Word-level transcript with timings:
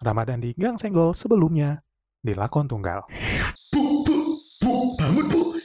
Ramadan 0.00 0.40
di 0.40 0.56
Gang 0.56 0.80
Senggol 0.80 1.12
sebelumnya 1.12 1.84
di 2.24 2.32
Lakon 2.32 2.64
Tunggal. 2.64 3.04
Bu, 3.68 4.00
bu, 4.00 4.32
bu, 4.56 4.96
bangun 4.96 5.28
bu. 5.28 5.60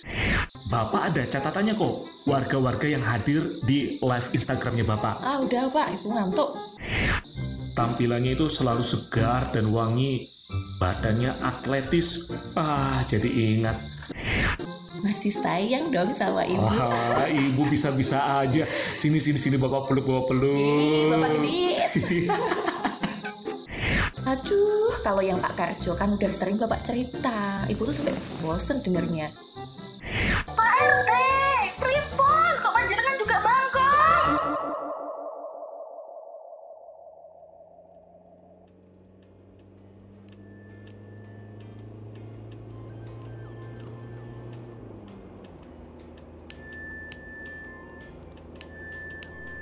Bapak 0.68 1.08
ada 1.08 1.24
catatannya 1.24 1.72
kok. 1.80 2.04
Warga-warga 2.28 2.84
yang 2.84 3.00
hadir 3.00 3.48
di 3.64 3.96
live 3.96 4.28
Instagramnya 4.36 4.84
Bapak. 4.84 5.24
Ah 5.24 5.40
udah 5.40 5.72
pak, 5.72 5.88
ibu 5.96 6.12
ngantuk. 6.12 6.52
Tampilannya 7.80 8.36
itu 8.36 8.52
selalu 8.52 8.84
segar 8.84 9.56
dan 9.56 9.72
wangi. 9.72 10.28
Badannya 10.84 11.40
atletis. 11.40 12.28
Ah, 12.60 13.08
jadi 13.08 13.32
ingat. 13.32 13.80
Masih 15.00 15.32
sayang 15.32 15.96
dong 15.96 16.12
sama 16.12 16.44
ibu. 16.44 16.60
Wah, 16.60 17.24
ibu 17.32 17.64
bisa-bisa 17.72 18.44
aja. 18.44 18.68
Sini, 19.00 19.24
sini, 19.24 19.40
sini, 19.40 19.56
bapak 19.56 19.88
peluk, 19.88 20.04
bapak 20.04 20.36
peluk. 20.36 20.60
Ih, 20.60 21.08
bapak 21.08 21.30
genit. 21.40 21.80
Aduh, 24.36 24.92
kalau 25.00 25.24
yang 25.24 25.40
Pak 25.40 25.56
Karjo 25.56 25.96
kan 25.96 26.12
udah 26.12 26.28
sering 26.28 26.60
bapak 26.60 26.84
cerita. 26.84 27.64
Ibu 27.72 27.88
tuh 27.88 27.96
sampai 27.96 28.12
bosen 28.44 28.84
dengernya. 28.84 29.32
Pak 30.52 30.72
RT, 30.76 31.12
pripun 31.80 32.52
kok 32.60 32.74
panjenengan 32.76 33.16
juga 33.16 33.40
bangkong? 33.40 34.36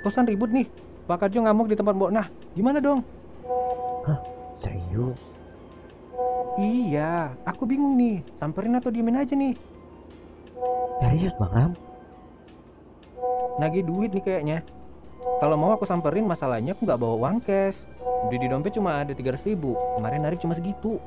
Kosan 0.02 0.26
ribut 0.26 0.50
nih. 0.50 0.66
Pak 1.06 1.22
Karjo 1.22 1.46
ngamuk 1.46 1.70
di 1.70 1.78
tempat 1.78 1.94
Mbok 1.94 2.10
Nah. 2.10 2.26
Gimana 2.58 2.82
dong? 2.82 3.06
Serius? 4.54 5.20
Iya, 6.54 7.34
aku 7.42 7.66
bingung 7.66 7.98
nih. 7.98 8.22
Samperin 8.38 8.78
atau 8.78 8.94
diemin 8.94 9.18
aja 9.18 9.34
nih? 9.34 9.58
Serius 11.02 11.34
Bang 11.34 11.52
Ram? 11.52 11.72
Nagih 13.58 13.82
duit 13.82 14.14
nih 14.14 14.22
kayaknya. 14.22 14.58
Kalau 15.42 15.58
mau 15.58 15.74
aku 15.74 15.86
samperin 15.86 16.26
masalahnya 16.26 16.78
aku 16.78 16.86
nggak 16.86 17.00
bawa 17.02 17.14
uang 17.18 17.38
cash. 17.42 17.82
Di 18.30 18.38
di 18.38 18.46
dompet 18.46 18.74
cuma 18.78 19.02
ada 19.02 19.12
300 19.12 19.42
ribu. 19.44 19.74
Kemarin 19.98 20.22
narik 20.22 20.38
cuma 20.40 20.54
segitu. 20.54 21.02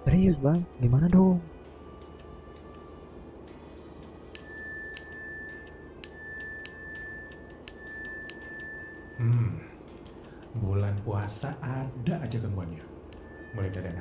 Serius 0.00 0.40
Bang? 0.40 0.64
Gimana 0.80 1.12
dong? 1.12 1.44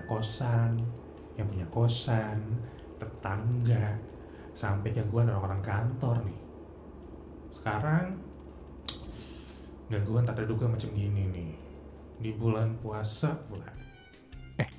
Kosan, 0.09 0.81
yang 1.37 1.45
punya 1.45 1.69
kosan, 1.69 2.41
tetangga, 2.97 3.93
sampai 4.57 4.89
gangguan 4.91 5.29
orang-orang 5.29 5.61
kantor 5.61 6.25
nih. 6.25 6.39
Sekarang 7.53 8.17
gangguan 9.87 10.25
tak 10.25 10.41
terduga 10.41 10.65
macam 10.65 10.89
gini 10.97 11.23
nih. 11.29 11.51
Di 12.19 12.35
bulan 12.35 12.75
puasa 12.81 13.37
pula. 13.47 13.69
Eh, 14.59 14.69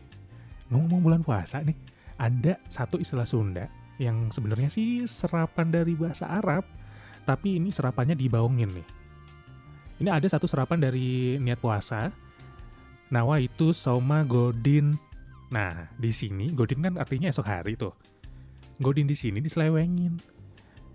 ngomong 0.69 1.01
bulan 1.01 1.23
puasa 1.23 1.63
nih, 1.63 1.79
ada 2.21 2.61
satu 2.69 3.01
istilah 3.01 3.25
Sunda 3.25 3.65
yang 3.97 4.29
sebenarnya 4.29 4.69
sih 4.69 5.09
serapan 5.09 5.73
dari 5.73 5.97
bahasa 5.97 6.29
Arab, 6.29 6.69
tapi 7.25 7.57
ini 7.57 7.73
serapannya 7.73 8.17
dibaungin 8.17 8.73
nih. 8.73 8.89
Ini 10.01 10.09
ada 10.09 10.25
satu 10.25 10.49
serapan 10.49 10.81
dari 10.81 11.37
niat 11.37 11.61
puasa. 11.61 12.09
Nawa 13.13 13.41
itu 13.45 13.77
Soma 13.77 14.25
Godin. 14.25 14.97
Nah, 15.51 15.91
di 15.99 16.15
sini 16.15 16.55
Godin 16.55 16.87
kan 16.87 16.95
artinya 16.97 17.27
esok 17.27 17.47
hari 17.47 17.75
tuh. 17.75 17.95
Godin 18.79 19.11
di 19.11 19.19
sini 19.19 19.43
diselewengin. 19.43 20.17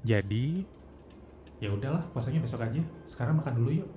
Jadi 0.02 0.64
ya 1.60 1.72
udahlah 1.72 2.08
puasanya 2.16 2.40
besok 2.42 2.64
aja. 2.64 2.82
Sekarang 3.06 3.38
makan 3.38 3.54
dulu 3.60 3.72
yuk. 3.84 3.90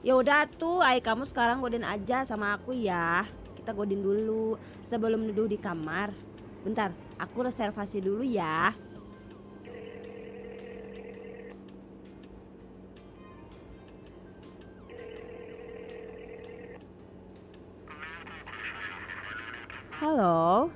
Ya 0.00 0.16
udah 0.16 0.48
tuh, 0.48 0.80
ay 0.80 1.04
kamu 1.04 1.28
sekarang 1.28 1.60
godin 1.60 1.84
aja 1.84 2.24
sama 2.24 2.56
aku 2.56 2.72
ya. 2.72 3.28
Kita 3.52 3.76
godin 3.76 4.00
dulu 4.00 4.56
sebelum 4.80 5.28
duduk 5.28 5.52
di 5.52 5.58
kamar. 5.60 6.16
Bentar, 6.64 6.96
aku 7.20 7.44
reservasi 7.44 8.00
dulu 8.00 8.24
ya. 8.24 8.72
Halo, 20.00 20.72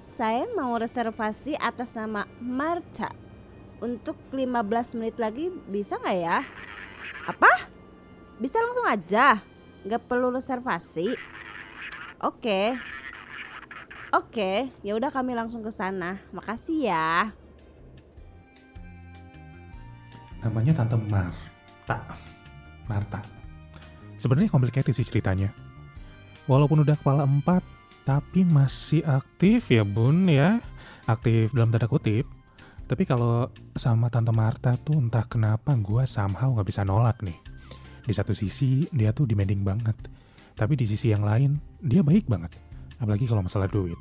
saya 0.00 0.48
mau 0.56 0.72
reservasi 0.80 1.52
atas 1.60 1.92
nama 1.92 2.24
Marta 2.40 3.12
untuk 3.76 4.16
15 4.32 4.96
menit 4.96 5.20
lagi 5.20 5.52
bisa 5.68 6.00
nggak 6.00 6.16
ya? 6.16 6.40
Apa? 7.28 7.68
Bisa 8.40 8.56
langsung 8.64 8.88
aja, 8.88 9.44
nggak 9.84 10.00
perlu 10.08 10.32
reservasi. 10.32 11.12
Oke, 12.24 12.72
oke, 14.16 14.72
ya 14.80 14.96
udah 14.96 15.12
kami 15.12 15.36
langsung 15.36 15.60
ke 15.60 15.68
sana. 15.68 16.16
Makasih 16.32 16.88
ya. 16.88 17.28
Namanya 20.40 20.72
Tante 20.72 20.96
Marta. 20.96 22.16
Marta. 22.88 23.20
Sebenarnya 24.16 24.48
complicated 24.48 24.96
sih 24.96 25.04
ceritanya. 25.04 25.52
Walaupun 26.48 26.80
udah 26.80 26.96
kepala 26.96 27.28
empat, 27.28 27.76
tapi 28.08 28.40
masih 28.40 29.04
aktif 29.04 29.68
ya 29.68 29.84
bun 29.84 30.32
ya. 30.32 30.64
Aktif 31.04 31.52
dalam 31.52 31.68
tanda 31.68 31.84
kutip. 31.84 32.24
Tapi 32.88 33.04
kalau 33.04 33.52
sama 33.76 34.08
Tante 34.08 34.32
Marta 34.32 34.80
tuh 34.80 34.96
entah 34.96 35.28
kenapa 35.28 35.76
gue 35.76 36.08
somehow 36.08 36.56
nggak 36.56 36.72
bisa 36.72 36.88
nolak 36.88 37.20
nih. 37.20 37.36
Di 38.08 38.16
satu 38.16 38.32
sisi 38.32 38.88
dia 38.96 39.12
tuh 39.12 39.28
demanding 39.28 39.60
banget. 39.60 39.92
Tapi 40.56 40.72
di 40.72 40.88
sisi 40.88 41.12
yang 41.12 41.20
lain 41.20 41.60
dia 41.84 42.00
baik 42.00 42.24
banget. 42.24 42.56
Apalagi 42.96 43.28
kalau 43.28 43.44
masalah 43.44 43.68
duit. 43.68 44.00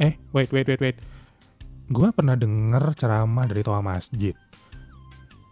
Eh, 0.00 0.16
wait, 0.32 0.48
wait, 0.48 0.64
wait, 0.64 0.80
wait. 0.80 0.96
Gue 1.92 2.08
pernah 2.16 2.40
denger 2.40 2.96
ceramah 2.96 3.44
dari 3.44 3.60
toa 3.60 3.84
masjid. 3.84 4.32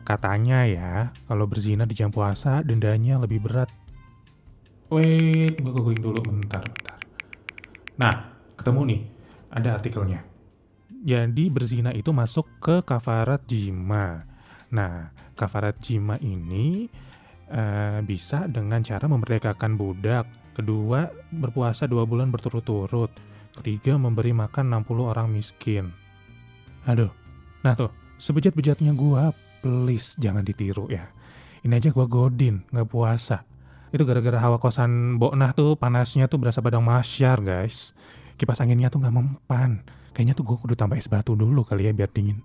Katanya 0.09 0.65
ya, 0.65 1.13
kalau 1.29 1.45
berzina 1.45 1.85
di 1.85 1.93
jam 1.93 2.09
puasa 2.09 2.65
dendanya 2.65 3.21
lebih 3.21 3.45
berat. 3.45 3.69
Wait, 4.89 5.61
gue 5.61 5.73
googling 5.75 6.01
dulu 6.01 6.23
bentar, 6.25 6.65
bentar. 6.65 6.96
Nah, 7.97 8.15
ketemu 8.57 8.81
nih, 8.93 9.01
ada 9.53 9.81
artikelnya. 9.81 10.21
Jadi 11.07 11.49
berzina 11.49 11.95
itu 11.97 12.13
masuk 12.13 12.61
ke 12.61 12.83
kafarat 12.85 13.45
jima. 13.49 14.27
Nah, 14.75 15.13
kafarat 15.39 15.79
jima 15.81 16.21
ini 16.21 16.91
eh, 17.49 17.99
bisa 18.05 18.45
dengan 18.51 18.83
cara 18.85 19.07
memerdekakan 19.09 19.79
budak. 19.79 20.27
Kedua, 20.57 21.09
berpuasa 21.33 21.85
dua 21.85 22.09
bulan 22.09 22.33
berturut-turut. 22.33 23.13
Ketiga, 23.57 23.97
memberi 23.97 24.37
makan 24.37 24.85
60 24.85 25.13
orang 25.13 25.29
miskin. 25.33 25.93
Aduh, 26.85 27.13
nah 27.65 27.73
tuh, 27.73 27.93
sebejat-bejatnya 28.21 28.93
gua, 28.93 29.33
please 29.65 30.17
jangan 30.21 30.45
ditiru 30.45 30.89
ya. 30.93 31.09
Ini 31.65 31.81
aja 31.81 31.93
gua 31.93 32.05
godin, 32.09 32.65
nggak 32.73 32.89
puasa. 32.89 33.56
Itu 33.95 34.03
gara-gara 34.03 34.39
hawa 34.43 34.59
kosan 34.59 35.21
Boknah 35.21 35.55
tuh 35.55 35.79
panasnya 35.79 36.27
tuh 36.27 36.43
berasa 36.43 36.59
padang 36.59 36.83
masyar 36.83 37.39
guys. 37.43 37.95
Kipas 38.37 38.61
anginnya 38.61 38.91
tuh 38.93 39.01
nggak 39.01 39.15
mempan. 39.15 39.87
Kayaknya 40.13 40.35
tuh 40.37 40.45
gue 40.49 40.57
kudu 40.57 40.75
tambah 40.75 40.97
es 40.97 41.09
batu 41.09 41.37
dulu 41.37 41.63
kali 41.65 41.89
ya 41.89 41.93
biar 41.93 42.09
dingin. 42.11 42.41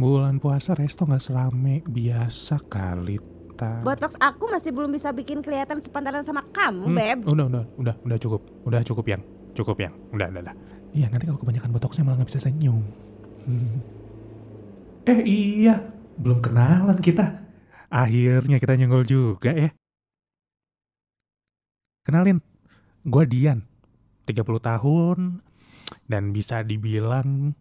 Bulan 0.00 0.40
puasa 0.40 0.72
resto 0.72 1.04
nggak 1.04 1.20
serame 1.20 1.84
biasa 1.84 2.56
kali 2.64 3.20
ta. 3.60 3.84
Botox 3.84 4.16
aku 4.16 4.48
masih 4.48 4.72
belum 4.72 4.88
bisa 4.88 5.12
bikin 5.12 5.44
kelihatan 5.44 5.76
sepantaran 5.84 6.24
sama 6.24 6.40
kamu, 6.48 6.88
Hmm, 6.88 6.96
Beb. 6.96 7.18
Udah, 7.28 7.44
udah, 7.52 7.64
udah, 7.76 7.94
udah 8.08 8.16
cukup. 8.16 8.40
Udah 8.64 8.80
cukup 8.80 9.04
yang. 9.04 9.22
Cukup 9.52 9.76
yang. 9.76 9.92
Udah, 10.16 10.32
udah, 10.32 10.40
udah. 10.40 10.56
Iya, 10.96 11.06
nanti 11.12 11.28
kalau 11.28 11.36
kebanyakan 11.36 11.70
botoxnya 11.76 12.02
malah 12.08 12.24
nggak 12.24 12.30
bisa 12.32 12.40
senyum. 12.40 12.80
Hmm. 13.44 13.78
Eh 15.04 15.20
iya, 15.28 15.76
belum 16.16 16.40
kenalan 16.40 16.96
kita. 16.96 17.49
Akhirnya 17.90 18.62
kita 18.62 18.78
nyenggol 18.78 19.02
juga 19.02 19.50
ya. 19.50 19.74
Kenalin, 22.06 22.38
gue 23.02 23.24
Dian, 23.26 23.66
30 24.30 24.62
tahun, 24.62 25.42
dan 26.06 26.30
bisa 26.30 26.62
dibilang 26.62 27.58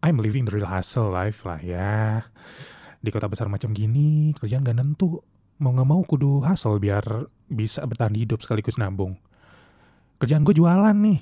I'm 0.00 0.16
living 0.16 0.48
the 0.48 0.56
real 0.56 0.68
hustle 0.68 1.12
life 1.12 1.44
lah 1.44 1.60
ya. 1.60 2.24
Di 3.04 3.12
kota 3.12 3.28
besar 3.28 3.52
macam 3.52 3.76
gini, 3.76 4.32
kerjaan 4.40 4.64
gak 4.64 4.80
nentu. 4.80 5.20
Mau 5.60 5.72
gak 5.76 5.88
mau 5.88 6.00
kudu 6.02 6.40
hustle 6.40 6.80
biar 6.80 7.28
bisa 7.46 7.84
bertahan 7.84 8.16
hidup 8.16 8.40
sekaligus 8.40 8.80
nabung. 8.80 9.20
Kerjaan 10.16 10.42
gue 10.42 10.56
jualan 10.56 10.96
nih. 10.96 11.20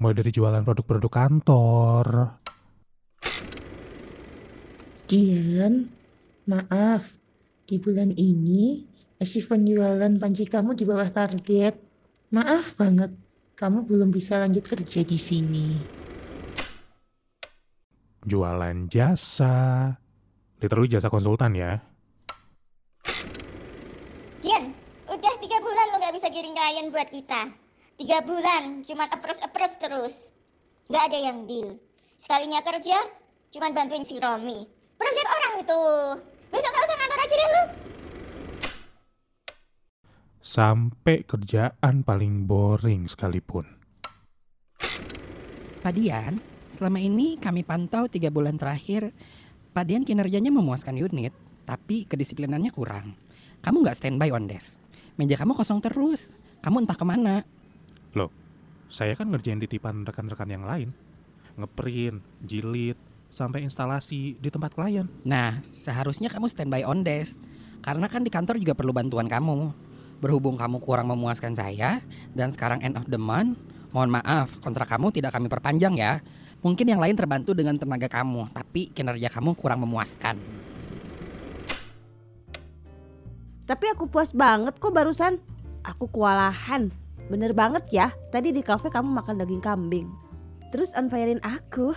Mulai 0.00 0.16
dari 0.16 0.32
jualan 0.32 0.64
produk-produk 0.64 1.12
kantor. 1.12 2.06
Dian, 5.06 5.92
maaf. 6.48 7.21
Di 7.62 7.78
bulan 7.78 8.10
ini, 8.18 8.82
hasil 9.22 9.46
penjualan 9.46 10.12
panci 10.18 10.44
kamu 10.50 10.74
di 10.74 10.82
bawah 10.82 11.06
target. 11.14 11.78
Maaf 12.34 12.74
banget, 12.74 13.14
kamu 13.54 13.86
belum 13.86 14.10
bisa 14.10 14.42
lanjut 14.42 14.66
kerja 14.66 15.06
di 15.06 15.14
sini. 15.14 15.78
Jualan 18.26 18.90
jasa. 18.90 19.94
Literally 20.58 20.90
jasa 20.90 21.06
konsultan 21.06 21.54
ya. 21.58 21.78
Dian, 24.42 24.74
udah 25.06 25.34
tiga 25.38 25.58
bulan 25.62 25.86
lo 25.94 25.96
gak 26.02 26.14
bisa 26.18 26.26
giring 26.30 26.54
klien 26.54 26.90
buat 26.90 27.08
kita. 27.10 27.50
Tiga 27.98 28.18
bulan, 28.26 28.82
cuma 28.82 29.06
approach-approach 29.06 29.78
terus. 29.78 30.34
Gak 30.90 31.14
ada 31.14 31.18
yang 31.18 31.46
deal. 31.46 31.78
Sekalinya 32.18 32.58
kerja, 32.62 32.98
cuma 33.54 33.70
bantuin 33.70 34.02
si 34.02 34.18
Romi. 34.18 34.66
Proyek 34.98 35.28
orang 35.30 35.54
itu. 35.62 35.82
Besok 36.52 36.70
gak 36.70 36.84
usah 36.84 36.96
ngantor 37.00 37.20
aja 37.22 37.34
deh 37.34 37.48
lu. 37.48 37.64
Sampai 40.52 41.24
kerjaan 41.24 42.04
paling 42.04 42.44
boring 42.44 43.08
sekalipun. 43.08 43.64
Pak 45.80 45.96
Dian, 45.96 46.36
selama 46.76 47.00
ini 47.00 47.40
kami 47.40 47.64
pantau 47.64 48.04
tiga 48.04 48.28
bulan 48.28 48.60
terakhir, 48.60 49.16
Pak 49.72 49.88
Dian 49.88 50.04
kinerjanya 50.04 50.52
memuaskan 50.52 51.00
unit, 51.00 51.32
tapi 51.64 52.04
kedisiplinannya 52.04 52.68
kurang. 52.68 53.16
Kamu 53.64 53.80
nggak 53.80 53.96
standby 53.96 54.28
on 54.28 54.44
desk. 54.44 54.76
Meja 55.16 55.40
kamu 55.40 55.56
kosong 55.56 55.80
terus. 55.80 56.36
Kamu 56.60 56.84
entah 56.84 57.00
ke 57.00 57.04
mana. 57.08 57.48
Loh, 58.12 58.28
saya 58.92 59.16
kan 59.16 59.32
ngerjain 59.32 59.56
titipan 59.56 60.04
rekan-rekan 60.04 60.52
yang 60.52 60.68
lain. 60.68 60.92
Ngeprint, 61.56 62.20
jilid, 62.44 63.00
sampai 63.32 63.64
instalasi 63.64 64.36
di 64.36 64.52
tempat 64.52 64.76
klien. 64.76 65.08
Nah, 65.24 65.64
seharusnya 65.72 66.28
kamu 66.28 66.44
standby 66.52 66.84
on 66.84 67.00
desk. 67.00 67.40
Karena 67.80 68.04
kan 68.04 68.20
di 68.20 68.28
kantor 68.28 68.60
juga 68.60 68.76
perlu 68.76 68.92
bantuan 68.92 69.32
kamu. 69.32 69.91
Berhubung 70.22 70.54
kamu 70.54 70.78
kurang 70.78 71.10
memuaskan 71.10 71.50
saya, 71.58 71.98
dan 72.30 72.54
sekarang 72.54 72.78
end 72.86 72.94
of 72.94 73.10
the 73.10 73.18
month, 73.18 73.58
mohon 73.90 74.06
maaf, 74.06 74.54
kontrak 74.62 74.86
kamu 74.86 75.10
tidak 75.10 75.34
kami 75.34 75.50
perpanjang 75.50 75.98
ya. 75.98 76.22
Mungkin 76.62 76.86
yang 76.86 77.02
lain 77.02 77.18
terbantu 77.18 77.58
dengan 77.58 77.74
tenaga 77.74 78.06
kamu, 78.06 78.54
tapi 78.54 78.94
kinerja 78.94 79.26
kamu 79.34 79.58
kurang 79.58 79.82
memuaskan. 79.82 80.38
Tapi 83.66 83.84
aku 83.90 84.06
puas 84.06 84.30
banget 84.30 84.78
kok 84.78 84.94
barusan. 84.94 85.42
Aku 85.82 86.06
kewalahan. 86.06 86.94
Bener 87.26 87.50
banget 87.50 87.82
ya, 87.90 88.14
tadi 88.30 88.54
di 88.54 88.62
kafe 88.62 88.94
kamu 88.94 89.10
makan 89.10 89.42
daging 89.42 89.58
kambing. 89.58 90.06
Terus 90.70 90.94
on 90.94 91.10
firein 91.10 91.42
aku. 91.42 91.90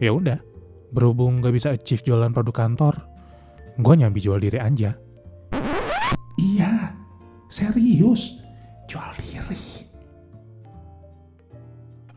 Ya 0.00 0.16
udah, 0.16 0.40
berhubung 0.88 1.44
gak 1.44 1.52
bisa 1.52 1.76
achieve 1.76 2.00
jualan 2.00 2.32
produk 2.32 2.64
kantor, 2.64 2.96
gue 3.76 3.94
nyambi 3.96 4.20
jual 4.20 4.40
diri 4.40 4.56
aja. 4.56 4.96
Iya, 6.36 6.92
serius, 7.48 8.40
jual 8.88 9.12
diri. 9.20 9.84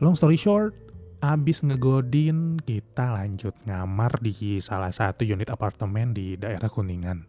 Long 0.00 0.16
story 0.16 0.40
short, 0.40 0.72
abis 1.20 1.60
ngegodin, 1.60 2.56
kita 2.64 3.12
lanjut 3.12 3.52
ngamar 3.68 4.20
di 4.24 4.60
salah 4.64 4.92
satu 4.92 5.24
unit 5.24 5.52
apartemen 5.52 6.16
di 6.16 6.40
daerah 6.40 6.72
Kuningan. 6.72 7.28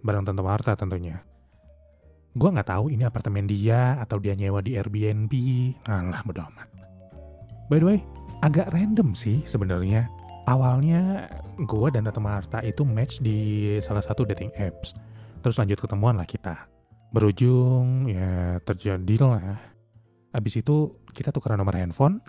Bareng 0.00 0.24
Tante 0.24 0.40
Marta 0.40 0.72
tentunya. 0.72 1.20
Gue 2.32 2.48
nggak 2.54 2.70
tahu 2.70 2.92
ini 2.92 3.04
apartemen 3.04 3.44
dia 3.50 3.98
atau 4.00 4.16
dia 4.16 4.32
nyewa 4.32 4.64
di 4.64 4.78
Airbnb. 4.78 5.32
Alah, 5.84 6.22
bodo 6.24 6.44
amat. 6.48 6.68
By 7.68 7.82
the 7.82 7.86
way, 7.92 7.98
agak 8.40 8.72
random 8.72 9.12
sih 9.12 9.44
sebenarnya. 9.44 10.08
Awalnya 10.48 11.28
gue 11.60 11.88
dan 11.92 12.08
Tante 12.08 12.24
Marta 12.24 12.58
itu 12.64 12.80
match 12.80 13.20
di 13.20 13.68
salah 13.84 14.00
satu 14.00 14.24
dating 14.24 14.48
apps. 14.56 14.96
Terus 15.44 15.60
lanjut 15.60 15.76
ketemuan 15.76 16.16
lah 16.16 16.24
kita. 16.24 16.64
Berujung 17.12 18.08
ya 18.08 18.56
terjadi 18.64 19.14
lah. 19.28 19.60
Abis 20.32 20.64
itu 20.64 20.96
kita 21.12 21.36
tukeran 21.36 21.60
nomor 21.60 21.76
handphone, 21.76 22.24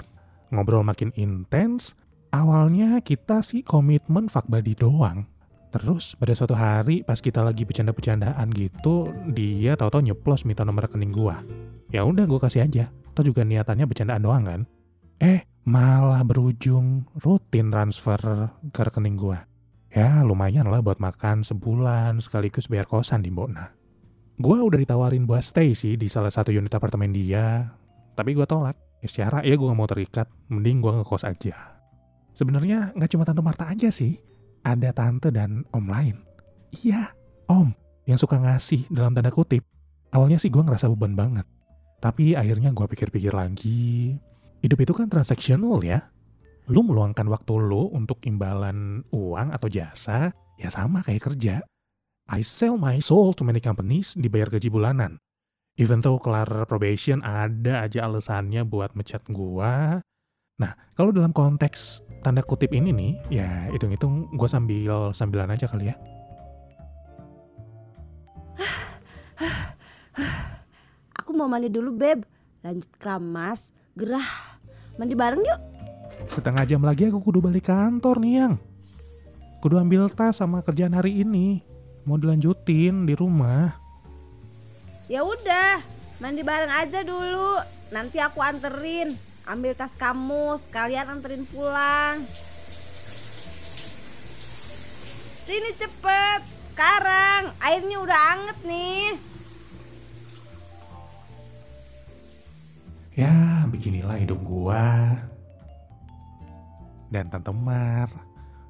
ngobrol 0.51 0.83
makin 0.83 1.15
intens. 1.15 1.95
Awalnya 2.35 2.99
kita 2.99 3.39
sih 3.39 3.63
komitmen 3.63 4.27
fuck 4.27 4.51
doang. 4.75 5.23
Terus 5.71 6.19
pada 6.19 6.35
suatu 6.35 6.59
hari 6.59 7.07
pas 7.07 7.23
kita 7.23 7.39
lagi 7.39 7.63
bercanda-bercandaan 7.63 8.51
gitu, 8.51 9.15
dia 9.31 9.79
tahu-tahu 9.79 10.11
nyeplos 10.11 10.43
minta 10.43 10.67
nomor 10.67 10.91
rekening 10.91 11.15
gua. 11.15 11.39
Ya 11.87 12.03
udah 12.03 12.27
gue 12.27 12.39
kasih 12.41 12.67
aja. 12.67 12.91
Toh 13.15 13.23
juga 13.23 13.47
niatannya 13.47 13.87
bercandaan 13.87 14.21
doang 14.21 14.43
kan. 14.43 14.61
Eh, 15.23 15.47
malah 15.69 16.25
berujung 16.25 17.05
rutin 17.21 17.69
transfer 17.69 18.17
ke 18.73 18.81
rekening 18.81 19.13
gua. 19.13 19.45
Ya 19.93 20.25
lumayan 20.25 20.65
lah 20.65 20.81
buat 20.81 20.97
makan 20.97 21.45
sebulan 21.45 22.17
sekaligus 22.25 22.65
bayar 22.65 22.89
kosan 22.89 23.21
di 23.21 23.29
Mbokna. 23.29 23.69
Gua 24.41 24.65
udah 24.65 24.81
ditawarin 24.81 25.29
buat 25.29 25.45
stay 25.45 25.77
sih 25.77 25.93
di 25.93 26.09
salah 26.09 26.33
satu 26.33 26.49
unit 26.49 26.73
apartemen 26.73 27.13
dia, 27.13 27.69
tapi 28.17 28.33
gua 28.33 28.49
tolak. 28.49 28.73
Ya 28.99 29.07
secara 29.13 29.45
ya 29.45 29.53
gua 29.53 29.71
gak 29.71 29.77
mau 29.77 29.85
terikat, 29.85 30.27
mending 30.49 30.81
gua 30.81 30.97
ngekos 30.97 31.21
aja. 31.21 31.77
Sebenarnya 32.33 32.89
nggak 32.97 33.09
cuma 33.13 33.23
tante 33.29 33.41
Marta 33.45 33.69
aja 33.69 33.93
sih, 33.93 34.17
ada 34.65 34.89
tante 34.89 35.29
dan 35.29 35.69
om 35.69 35.85
lain. 35.85 36.17
Iya, 36.81 37.13
om 37.45 37.69
yang 38.09 38.17
suka 38.17 38.41
ngasih 38.41 38.89
dalam 38.89 39.13
tanda 39.13 39.29
kutip. 39.29 39.61
Awalnya 40.09 40.41
sih 40.41 40.49
gua 40.49 40.65
ngerasa 40.65 40.89
beban 40.89 41.13
banget. 41.13 41.45
Tapi 42.01 42.33
akhirnya 42.33 42.73
gua 42.73 42.89
pikir-pikir 42.89 43.35
lagi, 43.35 44.17
hidup 44.59 44.79
itu 44.83 44.93
kan 44.95 45.07
transaksional 45.07 45.79
ya. 45.83 46.07
Lu 46.69 46.85
meluangkan 46.85 47.25
waktu 47.25 47.57
lu 47.57 47.89
untuk 47.89 48.21
imbalan 48.29 49.01
uang 49.09 49.49
atau 49.49 49.65
jasa, 49.65 50.29
ya 50.61 50.69
sama 50.69 51.01
kayak 51.01 51.33
kerja. 51.33 51.65
I 52.29 52.45
sell 52.45 52.77
my 52.77 53.01
soul 53.01 53.33
to 53.33 53.41
many 53.41 53.57
companies, 53.57 54.13
dibayar 54.13 54.53
gaji 54.53 54.69
bulanan. 54.69 55.17
Even 55.81 56.03
though 56.03 56.21
kelar 56.21 56.45
probation 56.69 57.25
ada 57.25 57.87
aja 57.87 58.05
alasannya 58.05 58.67
buat 58.67 58.93
mecat 58.93 59.25
gua. 59.33 60.03
Nah, 60.59 60.71
kalau 60.93 61.09
dalam 61.09 61.31
konteks 61.31 62.03
tanda 62.21 62.43
kutip 62.43 62.69
ini 62.75 62.91
nih, 62.91 63.13
ya 63.31 63.71
hitung-hitung 63.73 64.29
gua 64.35 64.51
sambil 64.51 65.15
sambilan 65.15 65.49
aja 65.49 65.65
kali 65.65 65.89
ya. 65.89 65.95
Aku 71.17 71.31
mau 71.33 71.47
mandi 71.49 71.71
dulu 71.71 71.95
beb. 71.95 72.27
Lanjut 72.59 72.91
keramas, 72.99 73.71
gerah. 73.95 74.48
Mandi 74.99 75.15
bareng 75.15 75.39
yuk. 75.39 75.61
Setengah 76.27 76.67
jam 76.67 76.83
lagi 76.83 77.07
aku 77.07 77.23
kudu 77.23 77.39
balik 77.39 77.71
kantor 77.71 78.19
nih 78.19 78.33
yang. 78.43 78.53
Kudu 79.63 79.79
ambil 79.79 80.11
tas 80.11 80.43
sama 80.43 80.59
kerjaan 80.59 80.91
hari 80.91 81.23
ini. 81.23 81.63
Mau 82.03 82.19
dilanjutin 82.19 83.07
di 83.07 83.15
rumah. 83.15 83.79
Ya 85.07 85.23
udah, 85.23 85.79
mandi 86.19 86.43
bareng 86.43 86.67
aja 86.67 87.07
dulu. 87.07 87.63
Nanti 87.95 88.19
aku 88.19 88.43
anterin. 88.43 89.15
Ambil 89.47 89.71
tas 89.71 89.95
kamu, 89.95 90.59
sekalian 90.67 91.07
anterin 91.07 91.47
pulang. 91.47 92.19
Sini 95.47 95.71
cepet, 95.79 96.41
sekarang. 96.75 97.55
Airnya 97.63 98.03
udah 98.03 98.19
anget 98.35 98.57
nih. 98.67 99.15
Ya, 103.19 103.67
beginilah 103.67 104.15
hidup 104.15 104.39
gua. 104.47 105.11
Dan 107.11 107.27
Tante 107.27 107.51
Mar, 107.51 108.07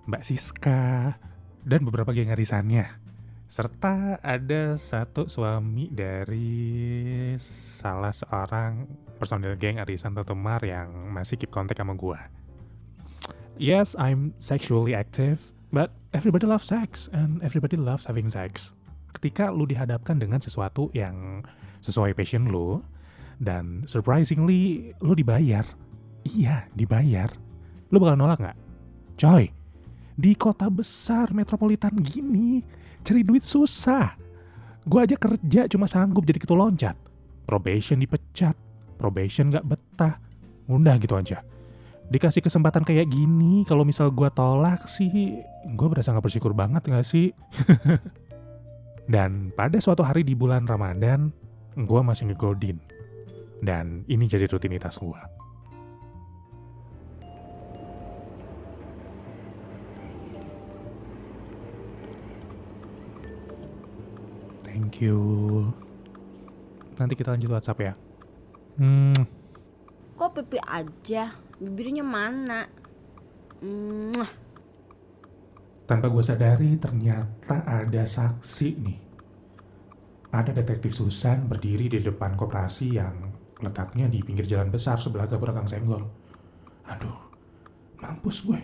Mbak 0.10 0.26
Siska, 0.26 1.14
dan 1.62 1.86
beberapa 1.86 2.10
geng 2.18 2.34
arisannya. 2.34 2.98
Serta 3.46 4.18
ada 4.18 4.74
satu 4.82 5.30
suami 5.30 5.94
dari 5.94 7.38
salah 7.38 8.10
seorang 8.10 8.90
personil 9.22 9.54
geng 9.54 9.78
arisan 9.78 10.18
Tante 10.18 10.34
Mar 10.34 10.66
yang 10.66 11.14
masih 11.14 11.38
keep 11.38 11.54
kontak 11.54 11.78
sama 11.78 11.94
gua. 11.94 12.18
Yes, 13.62 13.94
I'm 14.02 14.34
sexually 14.42 14.98
active, 14.98 15.54
but 15.70 15.94
everybody 16.10 16.50
loves 16.50 16.66
sex 16.66 17.06
and 17.14 17.38
everybody 17.46 17.78
loves 17.78 18.10
having 18.10 18.34
sex. 18.34 18.74
Ketika 19.14 19.54
lu 19.54 19.70
dihadapkan 19.70 20.18
dengan 20.18 20.42
sesuatu 20.42 20.90
yang 20.98 21.46
sesuai 21.86 22.18
passion 22.18 22.50
lu, 22.50 22.82
dan 23.40 23.88
surprisingly 23.88 24.92
lu 25.00 25.16
dibayar. 25.16 25.64
Iya, 26.28 26.68
dibayar. 26.76 27.32
Lu 27.90 27.98
bakal 27.98 28.20
nolak 28.20 28.40
nggak? 28.44 28.58
Coy, 29.20 29.50
di 30.20 30.36
kota 30.36 30.68
besar 30.68 31.32
metropolitan 31.32 31.96
gini, 32.00 32.60
cari 33.02 33.24
duit 33.24 33.48
susah. 33.48 34.20
Gue 34.84 35.08
aja 35.08 35.16
kerja 35.16 35.66
cuma 35.72 35.88
sanggup 35.88 36.28
jadi 36.28 36.40
ketua 36.44 36.60
loncat. 36.60 36.96
Probation 37.48 38.04
dipecat, 38.04 38.54
probation 39.00 39.50
nggak 39.50 39.66
betah. 39.66 40.20
Udah 40.70 41.00
gitu 41.02 41.16
aja. 41.18 41.42
Dikasih 42.10 42.42
kesempatan 42.42 42.84
kayak 42.84 43.10
gini, 43.10 43.64
kalau 43.64 43.86
misal 43.86 44.12
gue 44.12 44.28
tolak 44.34 44.86
sih, 44.92 45.42
gue 45.66 45.88
berasa 45.88 46.12
nggak 46.12 46.26
bersyukur 46.26 46.52
banget 46.58 46.84
nggak 46.84 47.06
sih? 47.06 47.32
Dan 49.14 49.50
pada 49.56 49.78
suatu 49.82 50.06
hari 50.06 50.22
di 50.22 50.38
bulan 50.38 50.66
Ramadan, 50.70 51.34
gue 51.74 52.02
masih 52.02 52.30
ngegodin. 52.30 52.99
Dan 53.60 54.08
ini 54.08 54.26
jadi 54.26 54.48
rutinitas 54.48 54.96
gue. 55.00 55.22
Thank 64.64 65.04
you. 65.04 65.20
Nanti 67.00 67.14
kita 67.16 67.36
lanjut 67.36 67.52
WhatsApp 67.52 67.80
ya. 67.84 67.94
Hmm. 68.80 69.16
Kok 70.16 70.32
pipi 70.40 70.60
aja? 70.60 71.36
Bibirnya 71.60 72.04
mana? 72.04 72.64
Mwah. 73.60 74.32
Tanpa 75.84 76.08
gue 76.08 76.24
sadari 76.24 76.80
ternyata 76.80 77.68
ada 77.68 78.04
saksi 78.08 78.70
nih. 78.80 79.00
Ada 80.30 80.54
detektif 80.54 80.94
Susan 80.96 81.50
berdiri 81.50 81.90
di 81.90 82.00
depan 82.00 82.38
koperasi 82.40 82.88
yang 82.94 83.29
letaknya 83.60 84.08
di 84.08 84.24
pinggir 84.24 84.48
jalan 84.48 84.72
besar 84.72 84.96
sebelah 85.00 85.28
dapur 85.28 85.52
Kang 85.52 85.68
Senggol. 85.68 86.04
Aduh, 86.88 87.16
mampus 88.00 88.48
gue. 88.48 88.60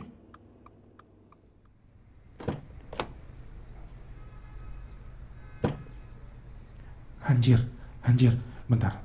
Anjir, 7.26 7.58
anjir, 8.06 8.38
bentar, 8.70 9.02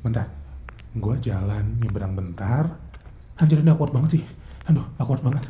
bentar. 0.00 0.26
Gue 0.96 1.14
jalan 1.20 1.76
nyebrang 1.84 2.16
bentar. 2.16 2.64
Anjir 3.36 3.60
ini 3.60 3.68
awkward 3.68 3.92
banget 3.92 4.16
sih. 4.16 4.24
Aduh, 4.72 4.84
awkward 4.96 5.20
banget. 5.20 5.44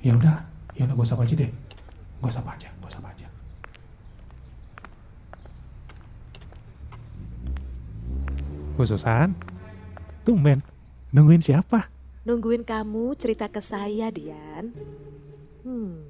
Ya 0.00 0.16
udah, 0.16 0.40
ya 0.72 0.88
udah 0.88 0.96
gue 0.96 1.06
sapa 1.06 1.28
aja 1.28 1.36
deh. 1.36 1.52
Gue 2.24 2.32
sapa 2.32 2.56
aja, 2.56 2.72
gue 2.72 2.90
sapa 2.90 3.03
aja. 8.74 8.82
Bu 8.82 8.82
Susan, 8.90 9.30
tumben. 10.26 10.58
Nungguin 11.14 11.38
siapa? 11.38 11.86
Nungguin 12.26 12.66
kamu 12.66 13.14
cerita 13.14 13.46
ke 13.46 13.62
saya, 13.62 14.10
Dian. 14.10 14.74
Hmm, 15.62 16.02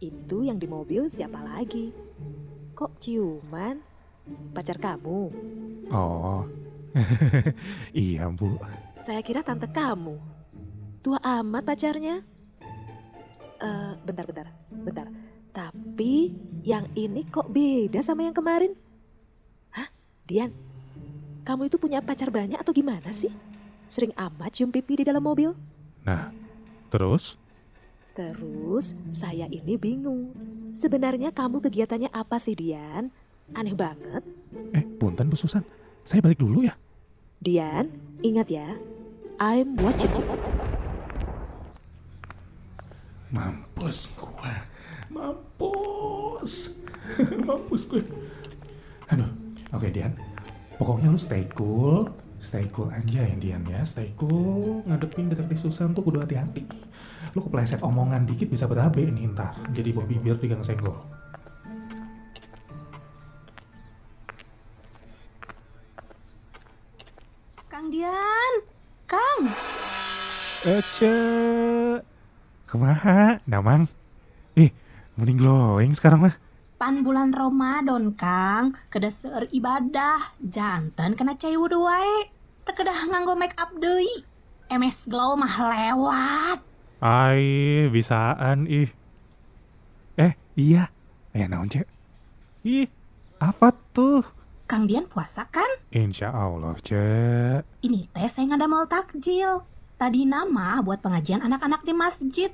itu 0.00 0.48
yang 0.48 0.56
di 0.56 0.64
mobil 0.64 1.12
siapa 1.12 1.44
lagi? 1.44 1.92
Kok 2.72 2.96
ciuman? 2.96 3.76
Pacar 4.56 4.80
kamu? 4.80 5.20
Oh, 5.92 6.48
iya 7.92 8.30
bu. 8.32 8.56
Saya 8.96 9.20
kira 9.20 9.44
tante 9.44 9.68
kamu. 9.68 10.16
Tua 11.04 11.20
amat 11.20 11.68
pacarnya. 11.68 12.24
Eh, 13.60 13.92
bentar, 14.06 14.24
bentar, 14.24 14.48
bentar. 14.72 15.06
Tapi 15.52 16.32
yang 16.64 16.88
ini 16.96 17.26
kok 17.28 17.50
beda 17.52 18.00
sama 18.00 18.24
yang 18.24 18.36
kemarin? 18.36 18.72
Hah, 19.74 19.90
Dian? 20.24 20.69
Kamu 21.40 21.72
itu 21.72 21.80
punya 21.80 22.04
pacar 22.04 22.28
banyak 22.28 22.60
atau 22.60 22.72
gimana 22.72 23.08
sih? 23.10 23.32
Sering 23.88 24.12
amat 24.14 24.60
cium 24.60 24.70
pipi 24.70 25.00
di 25.00 25.04
dalam 25.08 25.24
mobil? 25.24 25.56
Nah, 26.04 26.30
terus? 26.92 27.40
Terus 28.12 28.92
saya 29.08 29.48
ini 29.48 29.80
bingung. 29.80 30.36
Sebenarnya 30.76 31.32
kamu 31.32 31.64
kegiatannya 31.64 32.12
apa 32.12 32.36
sih 32.36 32.52
Dian? 32.52 33.08
Aneh 33.56 33.74
banget. 33.74 34.22
Eh, 34.76 34.84
punten 35.00 35.26
Bu 35.32 35.34
Susan. 35.34 35.64
Saya 36.04 36.22
balik 36.22 36.38
dulu 36.38 36.62
ya. 36.62 36.76
Dian, 37.40 37.88
ingat 38.20 38.52
ya. 38.52 38.76
I'm 39.40 39.74
watching 39.80 40.12
you. 40.12 40.26
Mampus 43.32 44.12
gue. 44.14 44.54
Mampus. 45.08 46.76
Mampus 47.48 47.82
gue. 47.88 48.04
Aduh, 49.08 49.30
oke 49.72 49.88
Dian. 49.88 50.29
Pokoknya 50.80 51.12
lu 51.12 51.20
stay 51.20 51.44
cool. 51.52 52.08
Stay 52.40 52.64
cool 52.72 52.88
aja 52.88 53.20
ya 53.20 53.36
Dian 53.36 53.60
ya. 53.68 53.84
Stay 53.84 54.16
cool. 54.16 54.80
Ngadepin 54.88 55.28
detektif 55.28 55.60
Susan 55.60 55.92
tuh 55.92 56.00
kudu 56.00 56.24
hati-hati. 56.24 56.64
Lu 57.36 57.44
kepleset 57.44 57.84
omongan 57.84 58.24
dikit 58.24 58.48
bisa 58.48 58.64
berabe 58.64 59.04
nih 59.04 59.28
ntar. 59.28 59.52
Jadi 59.76 59.92
bawa 59.92 60.08
bibir 60.08 60.40
di 60.40 60.48
gang 60.48 60.64
senggol. 60.64 60.96
Kang 67.68 67.92
Dian, 67.92 68.54
Kang. 69.04 69.40
Ece. 70.64 71.16
Kemaha, 72.64 73.36
Namang. 73.44 73.84
Ih, 74.56 74.72
mending 75.20 75.44
glowing 75.44 75.92
sekarang 75.92 76.24
mah. 76.24 76.34
Pan 76.80 77.04
bulan 77.04 77.28
Ramadan, 77.36 78.16
Kang. 78.16 78.72
Kedah 78.88 79.12
seur 79.12 79.44
ibadah. 79.52 80.16
Jantan 80.40 81.12
kena 81.12 81.36
cai 81.36 81.52
wudu 81.52 81.76
wae. 81.84 82.32
Teu 82.64 82.72
kedah 82.72 82.96
nganggo 83.12 83.36
make 83.36 83.52
up 83.60 83.68
deui. 83.76 84.08
MS 84.72 85.12
Glow 85.12 85.36
mah 85.36 85.60
lewat. 85.60 86.64
Ai, 87.04 87.84
bisaan 87.92 88.64
ih. 88.64 88.88
Eh, 90.16 90.32
iya. 90.56 90.88
Eh, 91.36 91.44
naon 91.44 91.68
cek? 91.68 91.84
Ih, 92.64 92.88
apa 93.44 93.76
tuh? 93.92 94.24
Kang 94.64 94.88
Dian 94.88 95.04
puasa 95.04 95.44
kan? 95.52 95.68
Insya 95.92 96.32
Allah, 96.32 96.80
cek. 96.80 97.84
Ini 97.84 98.08
teh 98.08 98.24
saya 98.24 98.56
ngadamel 98.56 98.88
takjil. 98.88 99.68
Tadi 100.00 100.24
nama 100.24 100.80
buat 100.80 101.04
pengajian 101.04 101.44
anak-anak 101.44 101.84
di 101.84 101.92
masjid. 101.92 102.48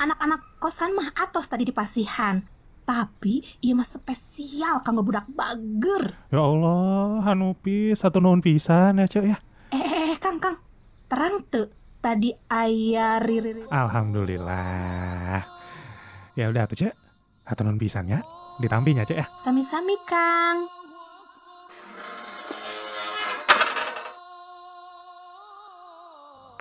Anak-anak 0.00 0.64
kosan 0.64 0.96
mah 0.96 1.12
atos 1.20 1.52
tadi 1.52 1.68
di 1.68 1.76
pasihan. 1.76 2.40
Tapi 2.86 3.42
iya 3.66 3.74
mah 3.74 3.82
spesial 3.82 4.78
kanggo 4.78 5.02
budak 5.02 5.26
bager. 5.34 6.30
Ya 6.30 6.38
Allah, 6.38 7.18
Hanupi, 7.26 7.90
satu 7.98 8.22
nuhun 8.22 8.38
pisan 8.38 9.02
ya, 9.02 9.10
cek 9.10 9.26
ya. 9.26 9.42
Eh, 9.74 9.82
eh, 9.82 10.14
eh, 10.14 10.18
Kang, 10.22 10.38
Kang. 10.38 10.54
Terang 11.10 11.42
tuh. 11.50 11.66
Tadi 11.98 12.30
ayah 12.46 13.18
riri. 13.18 13.66
Alhamdulillah. 13.66 15.42
Ya 16.38 16.46
udah 16.46 16.70
tuh, 16.70 16.78
cek. 16.78 16.94
Satu 17.42 17.66
nuhun 17.66 17.82
pisan 17.82 18.06
ya. 18.06 18.22
Ditampinya, 18.62 19.02
cek 19.02 19.18
ya. 19.18 19.26
Sami-sami, 19.34 19.98
Kang. 20.06 20.70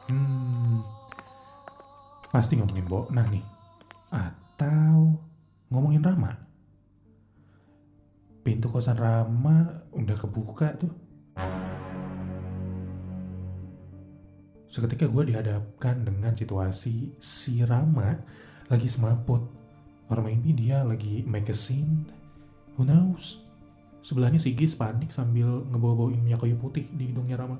Hmm, 0.10 0.82
pasti 2.34 2.58
ngomongin 2.58 2.90
Bona 2.90 3.22
nih. 3.30 3.46
Atau 4.10 5.18
ngomongin 5.70 6.06
Rama. 6.06 6.32
Pintu 8.46 8.70
kosan 8.70 8.98
Rama 9.02 9.86
udah 9.90 10.18
kebuka 10.18 10.78
tuh. 10.78 10.94
Seketika 14.70 15.08
gue 15.08 15.32
dihadapkan 15.32 16.04
dengan 16.04 16.36
situasi 16.36 17.16
si 17.18 17.64
Rama 17.64 18.12
lagi 18.68 18.86
semaput. 18.92 19.42
Or 20.12 20.22
maybe 20.22 20.54
dia 20.54 20.86
lagi 20.86 21.26
scene. 21.56 22.06
Who 22.78 22.86
knows? 22.86 23.42
Sebelahnya 24.06 24.38
si 24.38 24.54
Gis 24.54 24.78
panik 24.78 25.10
sambil 25.10 25.66
ngebawa-bawain 25.74 26.22
minyak 26.22 26.46
kayu 26.46 26.60
putih 26.62 26.86
di 26.94 27.10
hidungnya 27.10 27.42
Rama. 27.42 27.58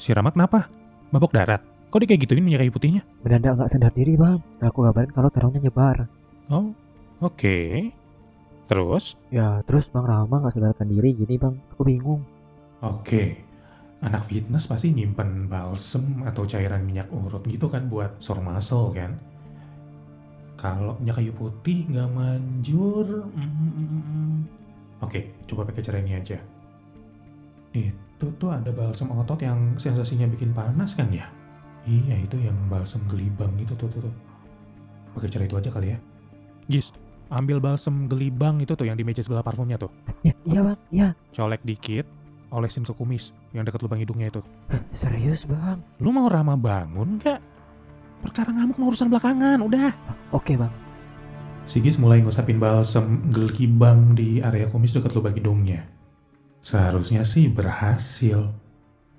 Si 0.00 0.16
Rama 0.16 0.32
kenapa? 0.32 0.64
Mabok 1.12 1.36
darat? 1.36 1.60
Kok 1.92 2.00
dia 2.00 2.08
kayak 2.14 2.22
gituin 2.24 2.46
minyak 2.46 2.64
kayu 2.64 2.72
putihnya? 2.72 3.02
Mendadak 3.20 3.60
nggak 3.60 3.68
sadar 3.68 3.92
diri 3.92 4.16
bang. 4.16 4.40
Aku 4.64 4.86
kabarin 4.86 5.12
kalau 5.12 5.28
terongnya 5.28 5.60
nyebar. 5.60 6.19
Oh, 6.50 6.74
oke. 7.22 7.58
Terus? 8.66 9.14
Ya 9.30 9.62
terus 9.62 9.86
bang 9.86 10.02
Rama 10.02 10.42
nggak 10.42 10.54
sadarkan 10.58 10.90
diri 10.90 11.14
gini 11.14 11.38
bang. 11.38 11.54
Aku 11.74 11.86
bingung. 11.86 12.26
Oke. 12.82 13.46
Anak 14.02 14.26
fitness 14.26 14.66
pasti 14.66 14.90
nyimpen 14.90 15.46
balsem 15.46 16.26
atau 16.26 16.42
cairan 16.42 16.82
minyak 16.82 17.06
urut 17.14 17.46
gitu 17.46 17.70
kan 17.70 17.86
buat 17.86 18.18
sore 18.18 18.42
muscle 18.42 18.90
kan? 18.90 19.14
Kalau 20.58 20.98
minyak 20.98 21.22
kayu 21.22 21.32
putih 21.38 21.86
nggak 21.86 22.08
manjur, 22.12 23.06
mm, 23.32 24.36
oke, 25.00 25.20
coba 25.48 25.68
pakai 25.70 25.82
cara 25.84 26.02
ini 26.02 26.18
aja. 26.18 26.36
Itu 27.70 28.26
tuh 28.36 28.50
ada 28.50 28.68
balsem 28.74 29.08
otot 29.14 29.38
yang 29.40 29.78
sensasinya 29.78 30.26
bikin 30.26 30.50
panas 30.50 30.98
kan 30.98 31.08
ya? 31.14 31.30
Iya 31.86 32.26
itu 32.26 32.36
yang 32.42 32.56
balsem 32.66 33.00
gelibang 33.06 33.54
gitu 33.56 33.72
tuh 33.78 33.88
tuh. 33.88 34.00
tuh. 34.04 34.14
Pakai 35.16 35.28
cara 35.30 35.44
itu 35.46 35.56
aja 35.56 35.70
kali 35.72 35.94
ya. 35.94 35.98
Gis, 36.70 36.94
ambil 37.34 37.58
balsem 37.58 38.06
gelibang 38.06 38.62
itu 38.62 38.78
tuh 38.78 38.86
yang 38.86 38.94
di 38.94 39.02
meja 39.02 39.26
sebelah 39.26 39.42
parfumnya 39.42 39.74
tuh. 39.74 39.90
Ya, 40.22 40.38
iya 40.46 40.62
bang, 40.62 40.78
iya. 40.94 41.08
Colek 41.34 41.66
dikit, 41.66 42.06
olesin 42.54 42.86
ke 42.86 42.94
kumis 42.94 43.34
yang 43.50 43.66
dekat 43.66 43.82
lubang 43.82 43.98
hidungnya 43.98 44.30
itu. 44.30 44.38
Serius 44.94 45.50
bang? 45.50 45.82
Lu 45.98 46.14
mau 46.14 46.30
Rama 46.30 46.54
bangun 46.54 47.18
gak? 47.18 47.42
Perkara 48.22 48.54
ngamuk 48.54 48.78
mau 48.78 48.94
urusan 48.94 49.10
belakangan, 49.10 49.58
udah. 49.66 49.90
Oke 50.30 50.54
bang. 50.54 50.70
Sigis 51.66 51.98
mulai 51.98 52.22
ngusapin 52.22 52.62
balsem 52.62 53.34
gelibang 53.34 54.14
di 54.14 54.38
area 54.38 54.70
kumis 54.70 54.94
dekat 54.94 55.10
lubang 55.18 55.34
hidungnya. 55.34 55.90
Seharusnya 56.62 57.26
sih 57.26 57.50
berhasil. 57.50 58.46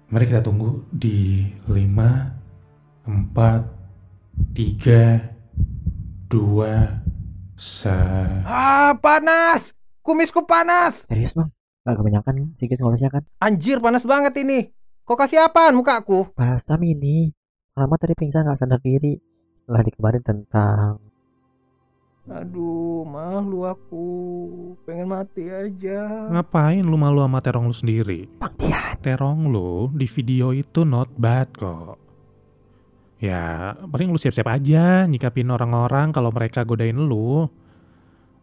Mari 0.08 0.24
kita 0.24 0.39
tunggu 0.39 0.88
di 0.88 1.51
5, 1.67 3.12
4, 3.12 3.12
3, 4.55 6.31
2, 6.31 7.00
se... 7.62 7.94
Ah, 8.41 8.98
panas! 8.98 9.77
Kumisku 10.01 10.50
panas! 10.50 11.06
Serius 11.06 11.38
bang? 11.38 11.53
Gak 11.86 11.94
kebanyakan 12.01 12.34
kan? 12.34 12.48
Sikit 12.58 12.82
ngolesnya 12.82 13.13
kan? 13.13 13.22
Anjir, 13.38 13.77
panas 13.77 14.01
banget 14.01 14.34
ini. 14.41 14.74
Kok 15.06 15.18
kasih 15.18 15.46
apaan 15.46 15.77
muka 15.77 16.01
aku? 16.01 16.34
Balsam 16.34 16.82
ini. 16.82 17.30
Rama 17.77 18.01
tadi 18.01 18.18
pingsan 18.18 18.50
gak 18.50 18.58
sadar 18.58 18.82
diri. 18.82 19.22
Setelah 19.62 19.82
dikabarin 19.86 20.25
tentang... 20.25 20.98
Aduh, 22.30 23.06
malu 23.06 23.65
aku. 23.65 24.08
Pengen 24.86 25.13
mati 25.13 25.50
aja. 25.50 26.30
Ngapain 26.34 26.86
lu 26.86 26.98
malu 26.98 27.22
sama 27.22 27.41
terong 27.41 27.70
lu 27.70 27.75
sendiri? 27.77 28.30
Terong 29.01 29.50
lu 29.50 29.89
di 29.94 30.06
video 30.06 30.53
itu 30.53 30.86
not 30.86 31.10
bad 31.18 31.50
kok. 31.53 32.00
Ya, 33.22 33.78
paling 33.86 34.10
lu 34.10 34.18
siap-siap 34.18 34.50
aja 34.50 35.06
nyikapin 35.06 35.46
orang-orang 35.54 36.10
kalau 36.10 36.34
mereka 36.34 36.66
godain 36.66 36.98
lu. 36.98 37.46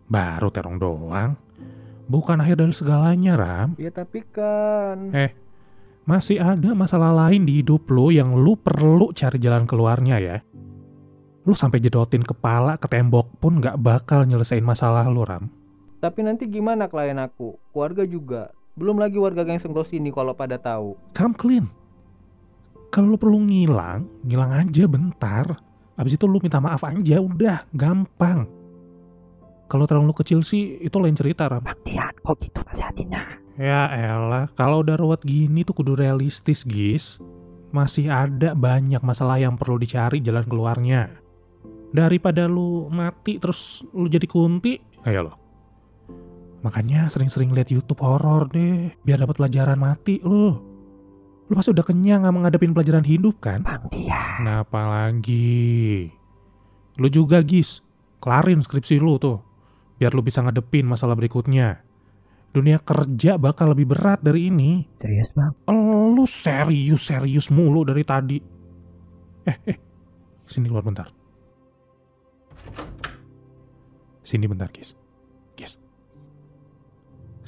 Baru 0.07 0.55
terong 0.55 0.79
doang. 0.79 1.35
Bukan 2.07 2.39
akhir 2.39 2.63
dari 2.63 2.73
segalanya, 2.73 3.35
Ram. 3.35 3.75
Ya 3.75 3.91
tapi 3.91 4.23
kan. 4.23 5.11
Eh, 5.11 5.35
masih 6.07 6.39
ada 6.39 6.73
masalah 6.79 7.11
lain 7.11 7.43
di 7.45 7.61
hidup 7.61 7.91
lu 7.91 8.15
yang 8.15 8.33
lu 8.39 8.55
perlu 8.55 9.11
cari 9.13 9.43
jalan 9.43 9.67
keluarnya 9.67 10.17
ya. 10.23 10.37
Lu 11.43 11.59
sampai 11.59 11.83
jedotin 11.83 12.23
kepala 12.23 12.79
ke 12.79 12.87
tembok 12.87 13.35
pun 13.43 13.59
gak 13.59 13.83
bakal 13.83 14.25
nyelesain 14.25 14.63
masalah 14.63 15.11
lu, 15.11 15.27
Ram. 15.27 15.51
Tapi 15.99 16.23
nanti 16.23 16.47
gimana 16.47 16.87
klien 16.87 17.19
aku? 17.19 17.59
Keluarga 17.75 18.07
juga. 18.07 18.55
Belum 18.79 18.95
lagi 18.95 19.19
warga 19.19 19.43
geng 19.43 19.59
sengkos 19.59 19.91
ini 19.91 20.15
kalau 20.15 20.39
pada 20.39 20.55
tahu. 20.55 20.95
Come 21.19 21.35
clean. 21.35 21.67
Kalau 22.89 23.15
lu 23.15 23.19
perlu 23.21 23.45
ngilang, 23.45 24.25
ngilang 24.25 24.53
aja 24.65 24.85
bentar. 24.89 25.47
Abis 25.99 26.17
itu 26.17 26.25
lu 26.25 26.41
minta 26.41 26.63
maaf 26.63 26.87
aja, 26.87 27.21
udah, 27.21 27.69
gampang. 27.75 28.49
Kalau 29.69 29.85
terang 29.85 30.09
lu 30.09 30.17
kecil 30.17 30.41
sih, 30.41 30.81
itu 30.81 30.97
lain 30.97 31.13
cerita, 31.13 31.45
Ram. 31.45 31.67
Dian, 31.85 32.15
kok 32.25 32.41
gitu 32.41 32.65
nasihatinnya? 32.65 33.21
Ya 33.59 33.91
elah, 33.91 34.49
kalau 34.55 34.81
udah 34.81 34.97
ruwet 34.97 35.21
gini 35.27 35.67
tuh 35.67 35.77
kudu 35.77 35.99
realistis, 35.99 36.65
Gis. 36.65 37.21
Masih 37.69 38.09
ada 38.09 38.57
banyak 38.57 39.05
masalah 39.05 39.37
yang 39.37 39.61
perlu 39.61 39.77
dicari 39.77 40.25
jalan 40.25 40.47
keluarnya. 40.49 41.13
Daripada 41.93 42.49
lu 42.49 42.89
mati 42.89 43.37
terus 43.37 43.85
lu 43.93 44.09
jadi 44.09 44.25
kunti, 44.25 44.81
ayo 45.05 45.29
lo. 45.29 45.35
Makanya 46.65 47.13
sering-sering 47.13 47.53
lihat 47.53 47.69
YouTube 47.69 48.01
horor 48.01 48.49
deh, 48.49 48.95
biar 49.05 49.21
dapat 49.21 49.37
pelajaran 49.37 49.77
mati 49.77 50.23
lu. 50.25 50.68
Lu 51.49 51.57
pasti 51.57 51.73
udah 51.73 51.85
kenyang 51.85 52.29
sama 52.29 52.45
ngadepin 52.45 52.77
pelajaran 52.77 53.09
hidup 53.09 53.41
kan? 53.41 53.65
Bang 53.65 53.89
dia. 53.89 54.21
Kenapa 54.37 54.85
lagi? 54.85 56.13
Lu 57.01 57.09
juga 57.09 57.41
Gis, 57.41 57.81
kelarin 58.21 58.61
skripsi 58.61 59.01
lu 59.01 59.17
tuh. 59.17 59.41
Biar 59.97 60.13
lu 60.13 60.21
bisa 60.21 60.45
ngadepin 60.45 60.85
masalah 60.85 61.17
berikutnya. 61.17 61.81
Dunia 62.53 62.81
kerja 62.81 63.41
bakal 63.41 63.73
lebih 63.73 63.89
berat 63.89 64.21
dari 64.21 64.53
ini. 64.53 64.85
Serius 64.97 65.33
bang? 65.33 65.53
Lu 66.13 66.25
serius-serius 66.29 67.49
mulu 67.49 67.85
dari 67.85 68.05
tadi. 68.05 68.39
Eh, 69.49 69.57
eh, 69.69 69.79
sini 70.45 70.69
keluar 70.69 70.85
bentar. 70.85 71.09
Sini 74.21 74.45
bentar, 74.45 74.69
Gis. 74.69 74.93
Gis. 75.57 75.81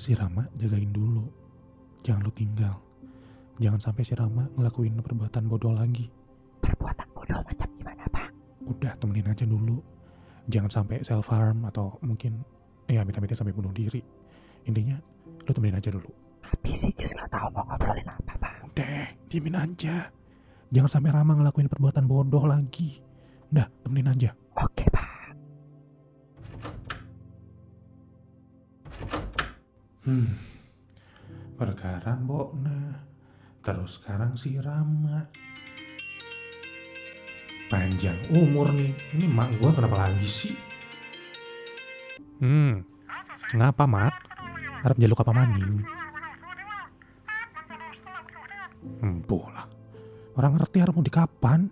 Si 0.00 0.16
Rama 0.16 0.48
jagain 0.56 0.88
dulu. 0.88 1.28
Jangan 2.00 2.24
lu 2.24 2.32
tinggal. 2.32 2.89
Jangan 3.60 3.76
sampai 3.76 4.02
si 4.08 4.16
Rama 4.16 4.48
ngelakuin 4.56 4.96
perbuatan 5.04 5.44
bodoh 5.44 5.76
lagi. 5.76 6.08
Perbuatan 6.64 7.12
bodoh 7.12 7.44
macam 7.44 7.68
gimana 7.76 8.08
bang? 8.08 8.32
Udah 8.64 8.96
temenin 8.96 9.28
aja 9.28 9.44
dulu. 9.44 9.76
Jangan 10.48 10.72
sampai 10.72 11.04
self 11.04 11.28
harm 11.28 11.68
atau 11.68 12.00
mungkin 12.00 12.40
ya 12.88 13.04
minta-minta 13.04 13.36
sampai 13.36 13.52
bunuh 13.52 13.68
diri. 13.68 14.00
Intinya 14.64 14.96
lu 15.44 15.52
temenin 15.52 15.76
aja 15.76 15.92
dulu. 15.92 16.08
Tapi 16.40 16.72
si 16.72 16.88
Gis 16.96 17.12
gak 17.12 17.28
tahu 17.28 17.52
mau 17.52 17.68
ngobrolin 17.68 18.08
apa 18.08 18.32
bang. 18.40 18.64
Udah, 18.64 19.12
diemin 19.28 19.52
aja. 19.52 20.08
Jangan 20.72 20.88
sampai 20.96 21.12
Rama 21.12 21.36
ngelakuin 21.36 21.68
perbuatan 21.68 22.08
bodoh 22.08 22.48
lagi. 22.48 22.96
Udah, 23.52 23.68
temenin 23.84 24.08
aja. 24.08 24.32
Oke 24.56 24.88
bang. 24.88 25.36
Hmm. 30.08 30.32
Perkara 31.60 32.16
Mbok 32.16 32.56
nah. 32.56 33.09
Terus 33.60 34.00
sekarang 34.00 34.40
si 34.40 34.56
Rama. 34.56 35.28
Panjang 37.68 38.16
umur 38.32 38.72
nih. 38.72 38.96
Ini 39.14 39.28
mak 39.28 39.52
gua 39.60 39.70
kenapa 39.76 40.08
lagi 40.08 40.26
sih? 40.26 40.54
Hmm. 42.40 42.82
Ngapa, 43.52 43.84
Mak? 43.84 44.14
Harap 44.80 44.96
jaluk 44.96 45.20
apa 45.20 45.32
maning? 45.36 45.84
Empuh 49.04 49.44
lah. 49.52 49.68
Orang 50.40 50.56
ngerti 50.56 50.80
harap 50.80 50.96
mudik 50.96 51.20
kapan? 51.20 51.68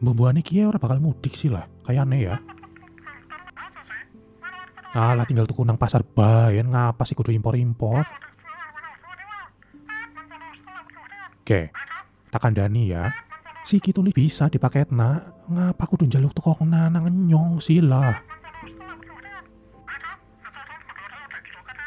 Bubuannya 0.00 0.40
kia 0.40 0.72
orang 0.72 0.80
bakal 0.80 0.98
mudik 0.98 1.36
sih 1.36 1.52
lah. 1.52 1.68
Kayak 1.84 2.08
aneh 2.08 2.20
ya. 2.24 2.36
Alah 4.96 5.28
tinggal 5.28 5.48
tuku 5.48 5.64
nang 5.64 5.76
pasar 5.76 6.04
bayan 6.04 6.72
ngapa 6.72 7.04
sih 7.04 7.16
kudu 7.16 7.32
impor-impor? 7.36 8.04
Oke, 11.42 11.74
takkan 12.30 12.54
Dani 12.54 12.94
ya. 12.94 13.10
Si 13.66 13.82
Kituli 13.82 14.14
bisa 14.14 14.46
dipakai 14.46 14.86
nak. 14.94 15.42
Ngapa 15.50 15.90
kudu 15.90 16.06
jaluk 16.06 16.30
toko 16.38 16.54
nang 16.62 17.02
nyong 17.02 17.58
sih 17.58 17.82
lah. 17.82 18.14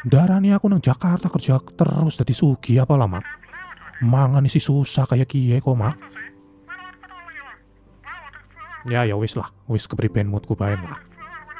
Darani 0.04 0.52
aku 0.52 0.68
nang 0.68 0.84
Jakarta 0.84 1.32
kerja 1.32 1.56
terus 1.72 2.20
dari 2.20 2.36
sugi 2.36 2.76
apa 2.76 3.00
lah 3.00 3.08
mak? 3.08 3.24
Mangan 4.04 4.44
isi 4.44 4.60
susah 4.60 5.08
kayak 5.08 5.32
kie 5.32 5.56
kok 5.56 5.72
mak. 5.72 5.96
Ya 8.92 9.08
ya 9.08 9.16
wis 9.16 9.40
lah, 9.40 9.50
wis 9.72 9.88
kepriben 9.88 10.28
moodku 10.28 10.54
bayan 10.54 10.84
lah. 10.84 11.00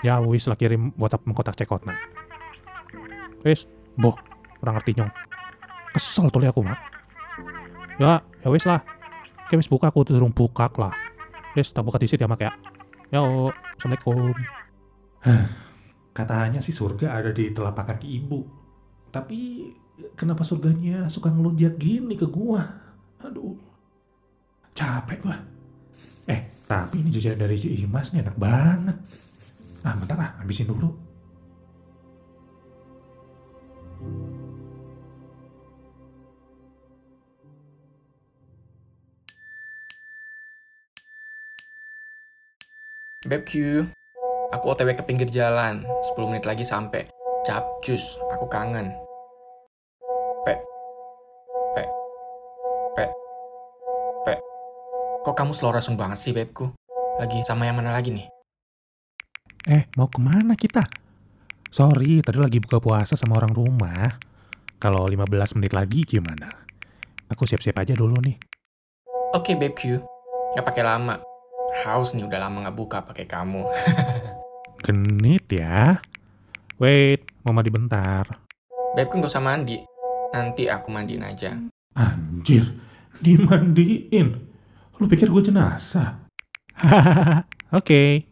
Ya 0.04 0.20
wis 0.20 0.52
lah 0.52 0.60
kirim 0.60 0.92
WhatsApp 1.00 1.24
mengkotak 1.24 1.56
cekot 1.56 1.88
nah. 1.88 1.96
Wis, 3.42 3.66
boh, 3.96 4.20
orang 4.62 4.84
ngerti 4.84 5.00
nyong. 5.00 5.12
Kesel 5.96 6.28
tuh 6.28 6.44
aku 6.44 6.60
mak. 6.60 6.95
Ya, 7.96 8.20
ya 8.44 8.48
wis 8.52 8.68
lah. 8.68 8.84
Oke 9.48 9.56
wis 9.56 9.72
buka 9.72 9.88
aku 9.88 10.04
turun 10.04 10.36
buka 10.36 10.68
lah. 10.76 10.92
Wis, 11.56 11.72
tak 11.72 11.88
buka 11.88 11.96
disit 11.96 12.20
ya 12.20 12.28
mak 12.28 12.44
ya. 12.44 12.52
Yo, 13.08 13.56
assalamualaikum. 13.80 14.36
Katanya 16.18 16.60
sih 16.60 16.76
surga 16.76 17.16
ada 17.16 17.32
di 17.32 17.56
telapak 17.56 17.96
kaki 17.96 18.08
ibu. 18.20 18.44
Tapi 19.16 19.72
kenapa 20.20 20.44
surganya 20.44 21.08
suka 21.08 21.32
ngelunjak 21.32 21.80
gini 21.80 22.20
ke 22.20 22.28
gua? 22.28 22.68
Aduh, 23.24 23.56
capek 24.76 25.24
gua. 25.24 25.40
Eh, 26.28 26.68
tapi 26.68 27.00
ini 27.00 27.16
jajanan 27.16 27.48
dari 27.48 27.56
si 27.56 27.72
Imas 27.80 28.12
nih 28.12 28.28
enak 28.28 28.36
banget. 28.36 28.98
Ah, 29.88 29.96
bentar 29.96 30.20
ah, 30.20 30.32
habisin 30.44 30.68
dulu. 30.68 30.92
Beb 34.04 34.35
Q, 43.26 43.82
aku 44.54 44.66
otw 44.70 44.86
ke 44.94 45.02
pinggir 45.02 45.26
jalan. 45.34 45.82
10 46.14 46.30
menit 46.30 46.46
lagi 46.46 46.62
sampai. 46.62 47.10
Capcus, 47.42 48.22
aku 48.30 48.46
kangen. 48.46 48.94
Pe, 50.46 50.54
pe, 51.74 51.84
pe, 52.94 53.06
pe. 54.30 54.34
Kok 55.26 55.34
kamu 55.34 55.58
slow 55.58 55.74
respon 55.74 55.98
banget 55.98 56.22
sih, 56.22 56.38
Bebku? 56.38 56.70
Lagi 57.18 57.42
sama 57.50 57.66
yang 57.66 57.82
mana 57.82 57.90
lagi 57.90 58.14
nih? 58.14 58.30
Eh, 59.74 59.90
mau 59.98 60.06
ke 60.06 60.22
mana 60.22 60.54
kita? 60.54 60.86
Sorry, 61.74 62.22
tadi 62.22 62.38
lagi 62.38 62.62
buka 62.62 62.78
puasa 62.78 63.18
sama 63.18 63.42
orang 63.42 63.58
rumah. 63.58 64.22
Kalau 64.78 65.10
15 65.10 65.58
menit 65.58 65.74
lagi 65.74 66.06
gimana? 66.06 66.62
Aku 67.34 67.50
siap-siap 67.50 67.82
aja 67.82 67.98
dulu 67.98 68.22
nih. 68.22 68.38
Oke, 69.34 69.58
Beb 69.58 69.74
Q. 69.74 69.98
Gak 70.54 70.62
pakai 70.62 70.86
lama. 70.86 71.35
Haus 71.84 72.16
nih 72.16 72.24
udah 72.24 72.40
lama 72.40 72.72
gak 72.72 72.78
buka 72.80 72.98
pakai 73.04 73.28
kamu. 73.28 73.68
Genit 74.86 75.52
ya. 75.52 76.00
Wait, 76.80 77.28
mau 77.44 77.52
mandi 77.52 77.68
bentar. 77.68 78.24
Bebku 78.96 79.20
gak 79.20 79.28
usah 79.28 79.44
mandi. 79.44 79.84
Nanti 80.32 80.72
aku 80.72 80.88
mandiin 80.88 81.28
aja. 81.28 81.52
Anjir, 82.00 82.80
dimandiin. 83.20 84.28
Lu 84.96 85.12
pikir 85.12 85.28
gue 85.28 85.52
jenazah? 85.52 86.24
Hahaha, 86.80 87.44
oke. 87.80 88.24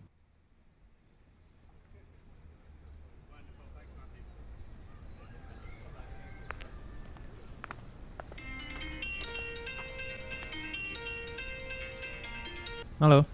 Halo. 13.03 13.32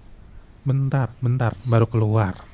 Bentar, 0.69 1.09
bentar, 1.17 1.57
baru 1.65 1.89
keluar. 1.89 2.45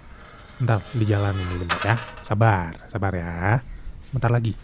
Bentar, 0.55 0.79
di 0.95 1.03
jalan 1.03 1.35
ini 1.35 1.59
bentar 1.59 1.83
ya. 1.83 1.95
Sabar, 2.23 2.87
sabar 2.87 3.11
ya. 3.11 3.59
Bentar 4.07 4.31
lagi. 4.31 4.55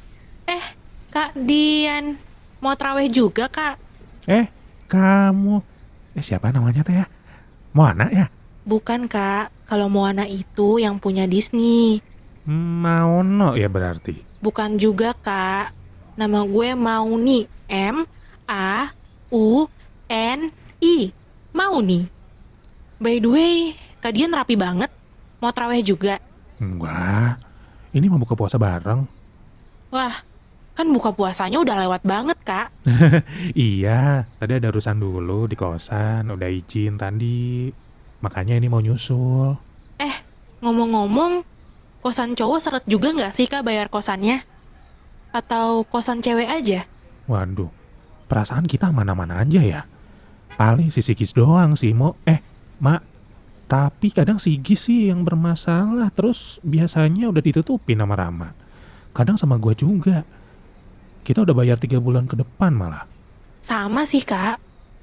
Eh, 0.48 0.66
Kak 1.12 1.36
Dian. 1.36 2.16
Mau 2.64 2.72
traweh 2.80 3.12
juga, 3.12 3.52
Kak? 3.52 3.76
Eh, 4.24 4.48
kamu. 4.88 5.60
Eh, 6.16 6.24
siapa 6.24 6.56
namanya 6.56 6.80
teh 6.88 6.96
ya? 6.96 7.12
Moana 7.76 8.08
ya? 8.08 8.32
Bukan 8.64 9.12
kak, 9.12 9.52
kalau 9.68 9.92
Moana 9.92 10.24
itu 10.24 10.80
yang 10.80 10.96
punya 11.02 11.28
Disney. 11.28 12.00
Maono 12.48 13.60
ya 13.60 13.68
berarti. 13.68 14.16
Bukan 14.40 14.80
juga 14.80 15.12
kak. 15.12 15.76
Nama 16.16 16.40
gue 16.48 16.72
Mauni. 16.72 17.52
M 17.68 18.08
A 18.48 18.92
U 19.28 19.68
N 20.08 20.40
I. 20.80 21.12
Mauni. 21.52 22.21
By 23.02 23.18
the 23.18 23.34
way, 23.34 23.56
Kak 23.98 24.14
Dian 24.14 24.30
rapi 24.30 24.54
banget. 24.54 24.94
Mau 25.42 25.50
traweh 25.50 25.82
juga. 25.82 26.22
Enggak. 26.62 27.42
Ini 27.98 28.06
mau 28.06 28.22
buka 28.22 28.38
puasa 28.38 28.62
bareng. 28.62 29.10
Wah, 29.90 30.22
kan 30.78 30.86
buka 30.94 31.10
puasanya 31.10 31.66
udah 31.66 31.82
lewat 31.82 32.06
banget 32.06 32.38
kak. 32.46 32.70
iya, 33.58 34.30
tadi 34.38 34.54
ada 34.54 34.70
urusan 34.70 35.02
dulu 35.02 35.50
di 35.50 35.58
kosan, 35.58 36.30
udah 36.30 36.46
izin 36.46 37.02
tadi. 37.02 37.74
Makanya 38.22 38.62
ini 38.62 38.70
mau 38.70 38.86
nyusul. 38.86 39.58
Eh, 39.98 40.16
ngomong-ngomong, 40.62 41.42
kosan 42.06 42.38
cowok 42.38 42.60
seret 42.62 42.86
juga 42.86 43.18
nggak 43.18 43.34
sih 43.34 43.50
kak 43.50 43.66
bayar 43.66 43.90
kosannya? 43.90 44.46
Atau 45.34 45.90
kosan 45.90 46.22
cewek 46.22 46.48
aja? 46.48 46.86
Waduh, 47.26 47.74
perasaan 48.30 48.70
kita 48.70 48.94
mana-mana 48.94 49.42
aja 49.42 49.60
ya. 49.66 49.82
Paling 50.54 50.94
si 50.94 51.02
Sigis 51.02 51.34
doang 51.34 51.74
sih, 51.74 51.98
Mo. 51.98 52.14
Eh, 52.30 52.51
Mak. 52.82 53.02
Tapi 53.70 54.12
kadang 54.12 54.42
Sigis 54.42 54.90
sih 54.90 55.08
yang 55.08 55.24
bermasalah. 55.24 56.12
Terus 56.12 56.60
biasanya 56.66 57.32
udah 57.32 57.40
ditutupin 57.40 58.02
sama 58.02 58.18
Rama. 58.18 58.52
Kadang 59.16 59.38
sama 59.40 59.56
gua 59.56 59.72
juga. 59.72 60.28
Kita 61.22 61.46
udah 61.46 61.56
bayar 61.56 61.78
tiga 61.78 62.02
bulan 62.02 62.26
ke 62.26 62.36
depan 62.36 62.74
malah. 62.74 63.06
Sama 63.62 64.04
sih 64.10 64.26
kak. 64.26 64.58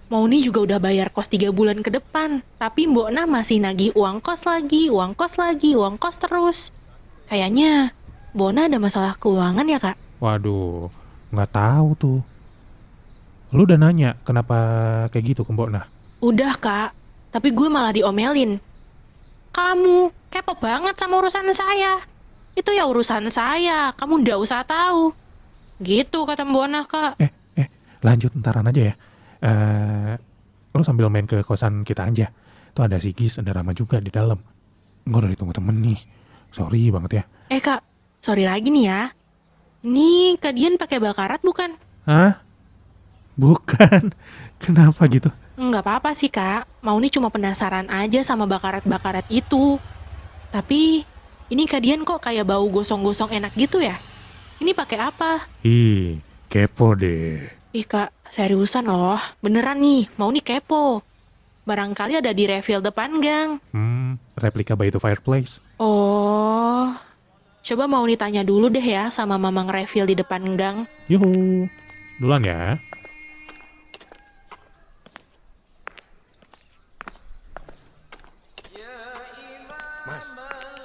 Mauni 0.09 0.41
juga 0.41 0.65
udah 0.65 0.79
bayar 0.81 1.13
kos 1.13 1.31
tiga 1.31 1.55
bulan 1.55 1.85
ke 1.85 1.93
depan. 1.93 2.43
Tapi 2.59 2.89
Mbok 2.89 3.09
Na 3.13 3.29
masih 3.29 3.61
nagih 3.61 3.93
uang 3.95 4.25
kos 4.25 4.49
lagi, 4.49 4.89
uang 4.89 5.13
kos 5.15 5.39
lagi, 5.39 5.77
uang 5.79 6.01
kos 6.01 6.17
terus. 6.19 6.59
Kayaknya 7.29 7.93
Bona 8.33 8.69
ada 8.69 8.81
masalah 8.81 9.17
keuangan 9.21 9.69
ya 9.69 9.79
kak? 9.81 9.97
Waduh, 10.21 10.89
nggak 11.33 11.51
tahu 11.53 11.89
tuh. 11.97 12.21
Lu 13.53 13.65
udah 13.65 13.81
nanya 13.81 14.17
kenapa 14.25 14.57
kayak 15.13 15.37
gitu 15.37 15.41
ke 15.45 15.53
Mbok 15.53 15.71
Nah? 15.73 15.85
Udah 16.25 16.57
kak, 16.57 16.98
tapi 17.29 17.53
gue 17.53 17.69
malah 17.69 17.93
diomelin. 17.93 18.61
Kamu 19.53 20.13
kepo 20.31 20.55
banget 20.61 20.95
sama 20.97 21.19
urusan 21.19 21.51
saya. 21.51 22.01
Itu 22.55 22.75
ya 22.75 22.87
urusan 22.91 23.31
saya, 23.31 23.95
kamu 23.95 24.27
ndak 24.27 24.39
usah 24.39 24.63
tahu. 24.67 25.15
Gitu 25.79 26.19
kata 26.27 26.43
Nah 26.43 26.85
kak. 26.87 27.19
Eh, 27.23 27.31
eh, 27.59 27.69
lanjut 28.03 28.35
ntaran 28.35 28.67
aja 28.67 28.93
ya. 28.93 28.95
Eh, 29.39 30.15
lu 30.75 30.83
sambil 30.83 31.07
main 31.11 31.27
ke 31.27 31.43
kosan 31.47 31.87
kita 31.87 32.07
aja. 32.07 32.27
Tuh 32.75 32.87
ada 32.87 32.99
Sigis, 32.99 33.39
ada 33.39 33.55
Rama 33.55 33.75
juga 33.75 34.03
di 34.03 34.11
dalam. 34.11 34.39
Gue 35.07 35.19
udah 35.19 35.31
ditunggu 35.31 35.55
temen 35.55 35.79
nih. 35.81 35.99
Sorry 36.51 36.91
banget 36.91 37.23
ya. 37.23 37.25
Eh 37.55 37.61
kak, 37.63 37.81
sorry 38.21 38.45
lagi 38.45 38.69
nih 38.71 38.85
ya. 38.87 39.01
Nih, 39.87 40.35
Kak 40.43 40.59
Dian 40.59 40.75
pakai 40.75 40.99
bakarat 40.99 41.39
bukan? 41.47 41.79
Hah? 42.03 42.43
Bukan. 43.39 44.11
Kenapa 44.63 45.07
gitu? 45.07 45.31
Nggak 45.59 45.83
apa-apa 45.83 46.15
sih 46.15 46.31
kak, 46.31 46.71
mau 46.87 46.95
nih 47.03 47.11
cuma 47.11 47.35
penasaran 47.35 47.91
aja 47.91 48.23
sama 48.23 48.47
bakarat-bakarat 48.47 49.27
itu. 49.27 49.75
Tapi, 50.55 51.03
ini 51.51 51.63
Kak 51.67 51.83
Dian 51.83 52.07
kok 52.07 52.23
kayak 52.23 52.47
bau 52.47 52.63
gosong-gosong 52.71 53.35
enak 53.35 53.59
gitu 53.59 53.83
ya? 53.83 53.99
Ini 54.63 54.71
pakai 54.71 54.99
apa? 55.03 55.51
Ih, 55.67 56.23
kepo 56.47 56.95
deh. 56.95 57.51
Ih 57.75 57.83
kak, 57.83 58.15
seriusan 58.31 58.87
loh. 58.87 59.19
Beneran 59.43 59.83
nih, 59.83 60.07
mau 60.15 60.31
nih 60.31 60.47
kepo. 60.47 61.03
Barangkali 61.67 62.23
ada 62.23 62.31
di 62.31 62.47
refill 62.47 62.79
depan 62.79 63.19
gang. 63.19 63.59
Hmm, 63.75 64.15
replika 64.39 64.79
by 64.79 64.95
the 64.95 65.03
fireplace. 65.03 65.59
Oh, 65.83 66.95
coba 67.67 67.85
mau 67.91 68.07
ditanya 68.07 68.47
dulu 68.47 68.71
deh 68.71 68.83
ya 68.83 69.11
sama 69.11 69.37
mamang 69.43 69.67
refill 69.67 70.07
di 70.07 70.15
depan 70.15 70.55
gang. 70.55 70.87
Yuhu. 71.11 71.67
Duluan 72.23 72.47
ya. 72.47 72.79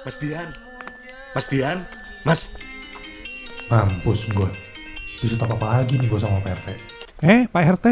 Mas 0.04 0.16
Dian, 0.20 0.48
Mas 1.32 1.46
Dian, 1.48 1.78
Mas. 2.22 2.40
Mampus 3.66 4.28
gue. 4.28 4.50
Disuruh 5.16 5.48
apa 5.48 5.80
lagi 5.80 5.96
nih 5.96 6.04
gue 6.04 6.20
sama 6.20 6.44
Pak 6.44 6.52
RT. 6.60 6.68
Eh, 7.24 7.42
Pak 7.48 7.62
RT. 7.80 7.86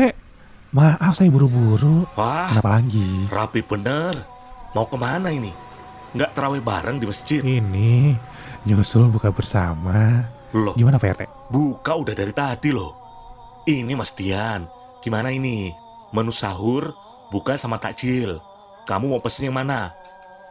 Maaf 0.72 1.16
saya 1.16 1.28
buru-buru. 1.28 2.04
Wah, 2.16 2.48
Kenapa 2.52 2.80
lagi? 2.80 3.08
rapi 3.28 3.60
bener. 3.60 4.24
Mau 4.72 4.84
ke 4.84 4.96
mana 4.96 5.32
ini? 5.32 5.52
Nggak 6.12 6.32
terawih 6.32 6.60
bareng 6.60 6.96
di 6.96 7.08
masjid? 7.08 7.40
Ini 7.40 8.16
nyusul 8.64 9.08
buka 9.08 9.32
bersama. 9.32 10.28
Loh, 10.52 10.76
Gimana 10.76 11.00
Pak 11.00 11.08
RT? 11.16 11.22
buka 11.48 11.96
udah 11.96 12.12
dari 12.12 12.32
tadi 12.32 12.68
loh. 12.68 12.92
Ini 13.64 13.92
Mas 13.96 14.12
Dian, 14.12 14.68
gimana 15.00 15.32
ini? 15.32 15.72
Menu 16.12 16.28
sahur, 16.28 16.92
buka 17.32 17.56
sama 17.56 17.80
takjil. 17.80 18.36
Kamu 18.84 19.08
mau 19.08 19.20
pesen 19.24 19.48
yang 19.48 19.56
mana? 19.56 19.96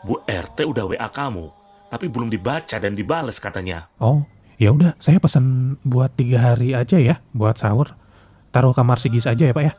Bu 0.02 0.18
RT 0.26 0.66
udah 0.66 0.90
WA 0.90 1.10
kamu, 1.14 1.46
tapi 1.94 2.10
belum 2.10 2.34
dibaca 2.34 2.78
dan 2.82 2.98
dibales 2.98 3.38
katanya. 3.38 3.86
Oh, 4.02 4.26
ya 4.58 4.74
udah 4.74 4.98
saya 4.98 5.22
pesan 5.22 5.78
buat 5.86 6.18
tiga 6.18 6.42
hari 6.54 6.74
aja 6.74 6.98
ya 6.98 7.22
buat 7.38 7.62
sahur. 7.62 7.94
Taruh 8.50 8.74
kamar 8.74 8.98
Sigis 8.98 9.30
aja 9.30 9.46
ya 9.46 9.54
Pak 9.54 9.64
ya. 9.64 9.74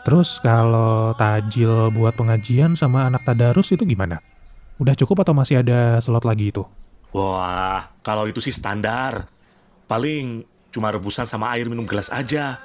Terus 0.00 0.40
kalau 0.40 1.12
tajil 1.14 1.92
buat 1.92 2.16
pengajian 2.16 2.74
sama 2.74 3.06
anak 3.06 3.22
tadarus 3.22 3.70
itu 3.70 3.86
gimana? 3.86 4.18
Udah 4.80 4.96
cukup 4.96 5.22
atau 5.22 5.36
masih 5.36 5.60
ada 5.60 6.00
slot 6.00 6.24
lagi 6.24 6.50
itu? 6.50 6.64
Wah, 7.12 7.92
kalau 8.00 8.24
itu 8.26 8.40
sih 8.40 8.54
standar. 8.54 9.28
Paling 9.84 10.46
cuma 10.72 10.88
rebusan 10.88 11.26
sama 11.26 11.52
air 11.52 11.68
minum 11.68 11.84
gelas 11.84 12.08
aja. 12.08 12.58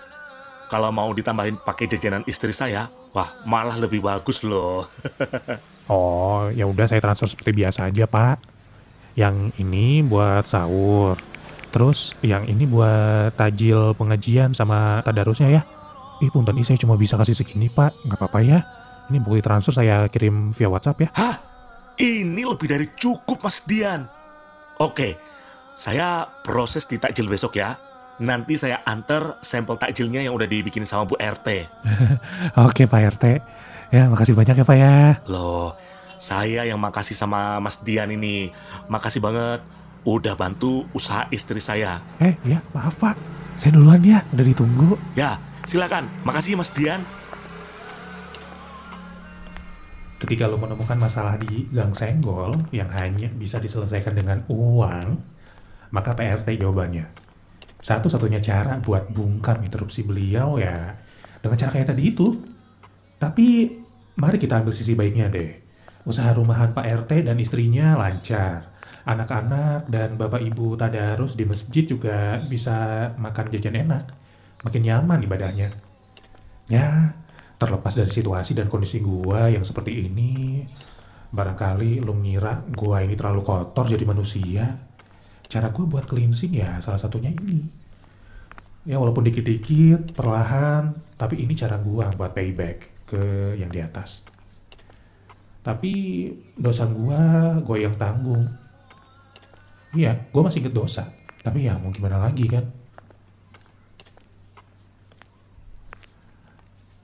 Kalau 0.71 0.89
mau 0.89 1.11
ditambahin 1.11 1.59
pakai 1.61 1.85
jajanan 1.91 2.23
istri 2.25 2.55
saya, 2.55 2.89
wah 3.15 3.31
malah 3.47 3.79
lebih 3.79 4.03
bagus 4.03 4.43
loh. 4.43 4.83
Oh, 5.85 6.49
ya 6.49 6.65
udah 6.65 6.89
saya 6.89 6.97
transfer 6.97 7.29
seperti 7.29 7.61
biasa 7.61 7.93
aja, 7.93 8.09
Pak. 8.09 8.41
Yang 9.13 9.53
ini 9.61 10.01
buat 10.01 10.49
sahur. 10.49 11.13
Terus 11.69 12.17
yang 12.25 12.49
ini 12.49 12.65
buat 12.65 13.37
tajil 13.37 13.93
pengajian 13.93 14.57
sama 14.57 15.05
tadarusnya 15.05 15.53
ya. 15.53 15.61
Ih, 16.25 16.33
punten 16.33 16.57
saya 16.65 16.81
cuma 16.81 16.97
bisa 16.97 17.13
kasih 17.21 17.37
segini, 17.37 17.69
Pak. 17.69 18.01
Nggak 18.01 18.17
apa-apa 18.17 18.39
ya. 18.41 18.59
Ini 19.13 19.21
bukti 19.21 19.45
transfer 19.45 19.77
saya 19.77 20.09
kirim 20.09 20.49
via 20.57 20.73
WhatsApp 20.73 21.05
ya. 21.05 21.09
Hah? 21.13 21.35
Ini 22.01 22.41
lebih 22.41 22.65
dari 22.65 22.89
cukup, 22.97 23.45
Mas 23.45 23.61
Dian. 23.61 24.09
Oke, 24.81 25.21
saya 25.77 26.25
proses 26.41 26.89
di 26.89 26.97
takjil 26.97 27.29
besok 27.29 27.61
ya. 27.61 27.77
Nanti 28.15 28.55
saya 28.55 28.79
antar 28.87 29.43
sampel 29.43 29.75
takjilnya 29.75 30.23
yang 30.23 30.31
udah 30.31 30.47
dibikin 30.47 30.87
sama 30.87 31.03
Bu 31.03 31.19
RT. 31.19 31.67
Oke, 32.67 32.87
Pak 32.87 33.19
RT. 33.19 33.25
Ya, 33.91 34.07
makasih 34.07 34.31
banyak 34.31 34.55
ya, 34.55 34.63
Pak 34.63 34.77
ya. 34.79 35.19
Loh, 35.27 35.75
saya 36.15 36.63
yang 36.63 36.79
makasih 36.79 37.11
sama 37.11 37.59
Mas 37.59 37.83
Dian 37.83 38.07
ini. 38.07 38.55
Makasih 38.87 39.19
banget 39.19 39.59
udah 40.07 40.31
bantu 40.39 40.87
usaha 40.95 41.27
istri 41.27 41.59
saya. 41.59 41.99
Eh, 42.23 42.39
ya, 42.47 42.63
maaf, 42.71 42.95
Pak. 42.95 43.19
Saya 43.59 43.75
duluan 43.75 43.99
ya, 43.99 44.23
udah 44.31 44.45
ditunggu. 44.47 44.95
Ya, 45.19 45.35
silakan. 45.67 46.07
Makasih 46.23 46.55
Mas 46.55 46.71
Dian. 46.71 47.03
Ketika 50.15 50.47
lo 50.47 50.55
menemukan 50.55 50.95
masalah 50.95 51.35
di 51.35 51.67
gang 51.67 51.91
senggol 51.91 52.55
yang 52.71 52.87
hanya 52.95 53.27
bisa 53.35 53.59
diselesaikan 53.59 54.15
dengan 54.15 54.39
uang, 54.47 55.19
maka 55.91 56.15
PRT 56.15 56.63
jawabannya. 56.63 57.24
Satu-satunya 57.85 58.41
cara 58.41 58.81
buat 58.81 59.13
bungkam 59.13 59.61
interupsi 59.61 60.01
beliau 60.01 60.57
ya 60.57 60.73
dengan 61.37 61.53
cara 61.53 61.69
kayak 61.77 61.93
tadi 61.93 62.03
itu. 62.09 62.33
Tapi 63.21 63.77
mari 64.17 64.41
kita 64.41 64.57
ambil 64.57 64.73
sisi 64.73 64.97
baiknya 64.97 65.29
deh. 65.29 65.53
Usaha 66.01 66.33
rumahan 66.33 66.73
Pak 66.73 67.05
RT 67.05 67.29
dan 67.29 67.37
istrinya 67.37 67.93
lancar. 67.93 68.73
Anak-anak 69.05 69.85
dan 69.85 70.17
bapak 70.17 70.41
ibu 70.41 70.73
tadarus 70.73 71.37
di 71.37 71.45
masjid 71.45 71.85
juga 71.85 72.41
bisa 72.49 73.13
makan 73.21 73.53
jajan 73.53 73.77
enak. 73.77 74.03
Makin 74.65 74.81
nyaman 74.81 75.21
ibadahnya. 75.21 75.69
Ya, 76.65 77.13
terlepas 77.61 77.93
dari 77.93 78.09
situasi 78.09 78.57
dan 78.57 78.65
kondisi 78.65 78.97
gua 78.97 79.45
yang 79.53 79.61
seperti 79.61 80.09
ini, 80.09 80.65
barangkali 81.29 82.01
lu 82.01 82.17
ngira 82.17 82.65
gua 82.73 83.05
ini 83.05 83.13
terlalu 83.13 83.45
kotor 83.45 83.85
jadi 83.85 84.01
manusia. 84.09 84.84
Cara 85.45 85.69
gua 85.71 85.85
buat 85.85 86.05
cleansing 86.09 86.53
ya 86.57 86.81
salah 86.81 86.99
satunya 86.99 87.31
ini. 87.31 87.63
Ya 88.85 89.01
walaupun 89.01 89.25
dikit-dikit, 89.25 90.13
perlahan, 90.13 90.93
tapi 91.17 91.41
ini 91.41 91.57
cara 91.57 91.81
gua 91.81 92.13
buat 92.13 92.37
payback 92.37 93.09
ke 93.09 93.53
yang 93.57 93.73
di 93.73 93.81
atas. 93.81 94.21
Tapi 95.65 95.93
dosa 96.53 96.85
gua, 96.85 97.57
gua 97.65 97.77
yang 97.81 97.97
tanggung. 97.97 98.45
Iya, 99.97 100.29
gua 100.29 100.45
masih 100.45 100.61
inget 100.61 100.75
dosa. 100.77 101.09
Tapi 101.41 101.65
ya 101.65 101.77
mau 101.81 101.89
gimana 101.89 102.21
lagi 102.21 102.45
kan? 102.45 102.65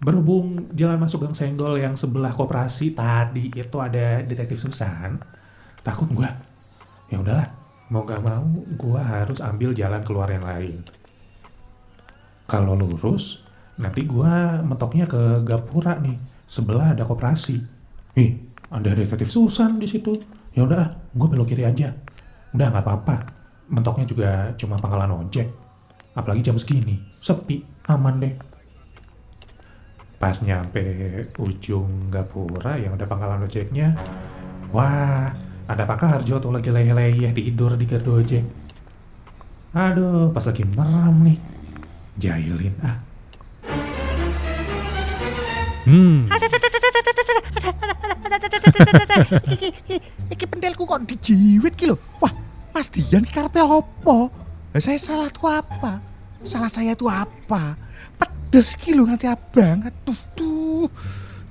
Berhubung 0.01 0.73
jalan 0.73 0.97
masuk 0.97 1.25
Gang 1.25 1.37
Senggol 1.37 1.77
yang 1.77 1.93
sebelah 1.93 2.33
koperasi 2.33 2.97
tadi 2.97 3.53
itu 3.53 3.77
ada 3.77 4.25
detektif 4.25 4.57
Susan, 4.57 5.21
takut 5.85 6.09
gua. 6.09 6.29
Ya 7.09 7.21
udahlah, 7.21 7.49
mau 7.91 8.07
gak 8.07 8.23
mau 8.23 8.47
gua 8.79 9.03
harus 9.03 9.43
ambil 9.43 9.75
jalan 9.75 9.99
keluar 10.07 10.31
yang 10.31 10.47
lain. 10.47 10.79
Kalau 12.47 12.73
lurus, 12.79 13.43
nanti 13.75 14.07
gua 14.07 14.63
mentoknya 14.63 15.03
ke 15.05 15.43
Gapura 15.43 15.99
nih, 15.99 16.15
sebelah 16.47 16.95
ada 16.95 17.03
koperasi. 17.03 17.59
Ih, 18.15 18.31
ada 18.71 18.95
detektif 18.95 19.27
Susan 19.27 19.75
di 19.75 19.87
situ. 19.91 20.15
Ya 20.55 20.63
udah, 20.63 21.11
gua 21.11 21.27
belok 21.27 21.51
kiri 21.51 21.67
aja. 21.67 21.91
Udah 22.55 22.67
nggak 22.71 22.83
apa-apa. 22.87 23.15
Mentoknya 23.71 24.07
juga 24.07 24.31
cuma 24.55 24.79
pangkalan 24.79 25.27
ojek. 25.27 25.51
Apalagi 26.15 26.43
jam 26.43 26.59
segini, 26.59 26.99
sepi, 27.23 27.63
aman 27.87 28.19
deh. 28.19 28.35
Pas 30.19 30.35
nyampe 30.43 30.83
ujung 31.39 32.11
Gapura 32.11 32.75
yang 32.75 32.99
ada 32.99 33.07
pangkalan 33.07 33.47
ojeknya, 33.47 33.95
wah, 34.75 35.31
ada 35.71 35.87
Pak 35.87 35.97
Karjo 36.03 36.35
tuh 36.43 36.51
lagi 36.51 36.67
leyeh-leyeh 36.67 37.31
tidur 37.31 37.79
di 37.79 37.87
gardu 37.87 38.19
ojek. 38.19 38.43
Aduh, 39.71 40.35
pas 40.35 40.43
lagi 40.43 40.67
merem 40.67 41.15
nih. 41.31 41.37
Jahilin 42.19 42.75
ah. 42.83 42.97
Hmm. 45.87 46.29
iki, 49.49 49.71
iki, 50.29 50.75
kok 50.75 51.01
dijiwit 51.07 51.73
ki 51.79 51.89
lho. 51.89 51.95
Wah, 52.19 52.35
Mas 52.75 52.91
Dian 52.91 53.23
iki 53.23 53.31
karepe? 53.31 53.63
Lah 53.63 54.81
saya 54.83 54.99
salah 54.99 55.31
tuh 55.31 55.47
apa? 55.47 56.03
Salah 56.43 56.67
saya 56.67 56.91
tuh 56.93 57.07
apa? 57.07 57.79
Pedes 58.19 58.75
ki 58.75 58.91
lho 58.91 59.07
nganti 59.07 59.31
abang. 59.31 59.87
Aduh. 59.87 60.91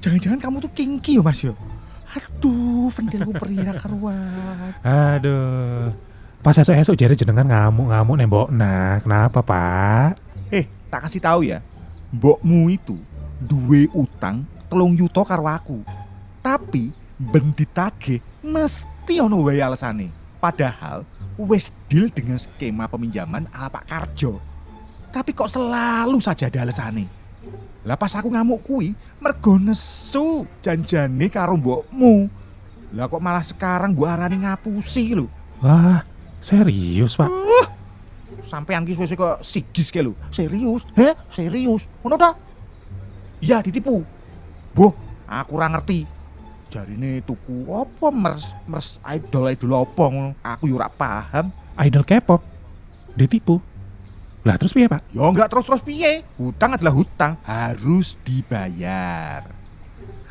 Jangan-jangan 0.04 0.38
kamu 0.40 0.56
tuh 0.60 0.72
kinki 0.76 1.16
yo, 1.16 1.24
Mas 1.24 1.40
yo. 1.40 1.56
Aduh, 2.10 2.90
pentilku 2.90 3.30
perih 3.36 3.62
ra 3.62 3.78
karuan. 3.78 4.74
Aduh. 4.82 5.94
Pas 6.40 6.56
esok-esok 6.56 6.96
jadi 6.96 7.14
jenengan 7.14 7.46
ngamuk-ngamuk 7.46 8.16
nembok. 8.16 8.48
Nah, 8.50 8.98
kenapa, 9.04 9.44
Pak? 9.44 10.18
Eh, 10.50 10.66
tak 10.90 11.06
kasih 11.06 11.22
tahu 11.22 11.40
ya. 11.46 11.62
Mbokmu 12.10 12.72
itu 12.72 12.98
duwe 13.38 13.86
utang 13.94 14.42
telung 14.66 14.98
yuto 14.98 15.22
karo 15.22 15.46
aku. 15.46 15.86
Tapi 16.42 16.90
ben 17.20 17.52
ditagih 17.52 18.18
mesti 18.40 19.20
ono 19.20 19.44
wae 19.44 19.60
alasane. 19.60 20.10
Padahal 20.40 21.04
wis 21.36 21.68
deal 21.86 22.08
dengan 22.08 22.40
skema 22.40 22.88
peminjaman 22.88 23.46
ala 23.52 23.68
Pak 23.68 23.84
Karjo. 23.86 24.40
Tapi 25.12 25.36
kok 25.36 25.52
selalu 25.52 26.18
saja 26.18 26.48
ada 26.48 26.64
alasane. 26.64 27.19
Lah 27.80 27.96
pas 27.96 28.12
aku 28.12 28.28
ngamuk 28.28 28.60
kui, 28.60 28.92
mergo 29.16 29.56
nesu 29.56 30.44
janjane 30.60 31.32
karo 31.32 31.56
mbokmu. 31.56 32.28
Lah 32.92 33.08
kok 33.08 33.22
malah 33.22 33.40
sekarang 33.40 33.96
gua 33.96 34.18
arani 34.18 34.44
ngapusi 34.44 35.16
lho. 35.16 35.30
Wah, 35.64 36.04
serius, 36.44 37.16
Pak? 37.16 37.30
Uh, 37.30 37.66
sampai 38.44 38.76
angkis 38.76 39.00
wis 39.00 39.16
kok 39.16 39.40
sigis 39.40 39.88
ke 39.88 40.04
lho. 40.04 40.12
Serius? 40.28 40.84
Heh, 40.92 41.16
serius. 41.32 41.88
Ngono 42.04 42.20
ta? 42.20 42.36
Ya 43.40 43.64
ditipu. 43.64 44.04
Boh, 44.76 44.92
aku 45.24 45.56
ora 45.56 45.72
ngerti. 45.72 46.04
Jarine 46.70 47.18
tuku 47.26 47.66
apa 47.74 48.14
mers 48.14 48.54
mers 48.68 49.00
idol 49.08 49.50
idol 49.50 49.72
apa 49.80 50.04
ngono. 50.04 50.30
Aku 50.44 50.68
yo 50.68 50.76
ora 50.76 50.92
paham. 50.92 51.48
Idol 51.80 52.04
K-pop. 52.04 52.44
Ditipu. 53.16 53.58
Lah 54.40 54.56
terus 54.56 54.72
piye, 54.72 54.88
Pak? 54.88 55.12
Ya 55.12 55.20
enggak 55.28 55.52
terus-terus 55.52 55.84
piye? 55.84 56.24
Hutang 56.40 56.72
adalah 56.72 56.96
hutang, 56.96 57.36
harus 57.44 58.16
dibayar. 58.24 59.44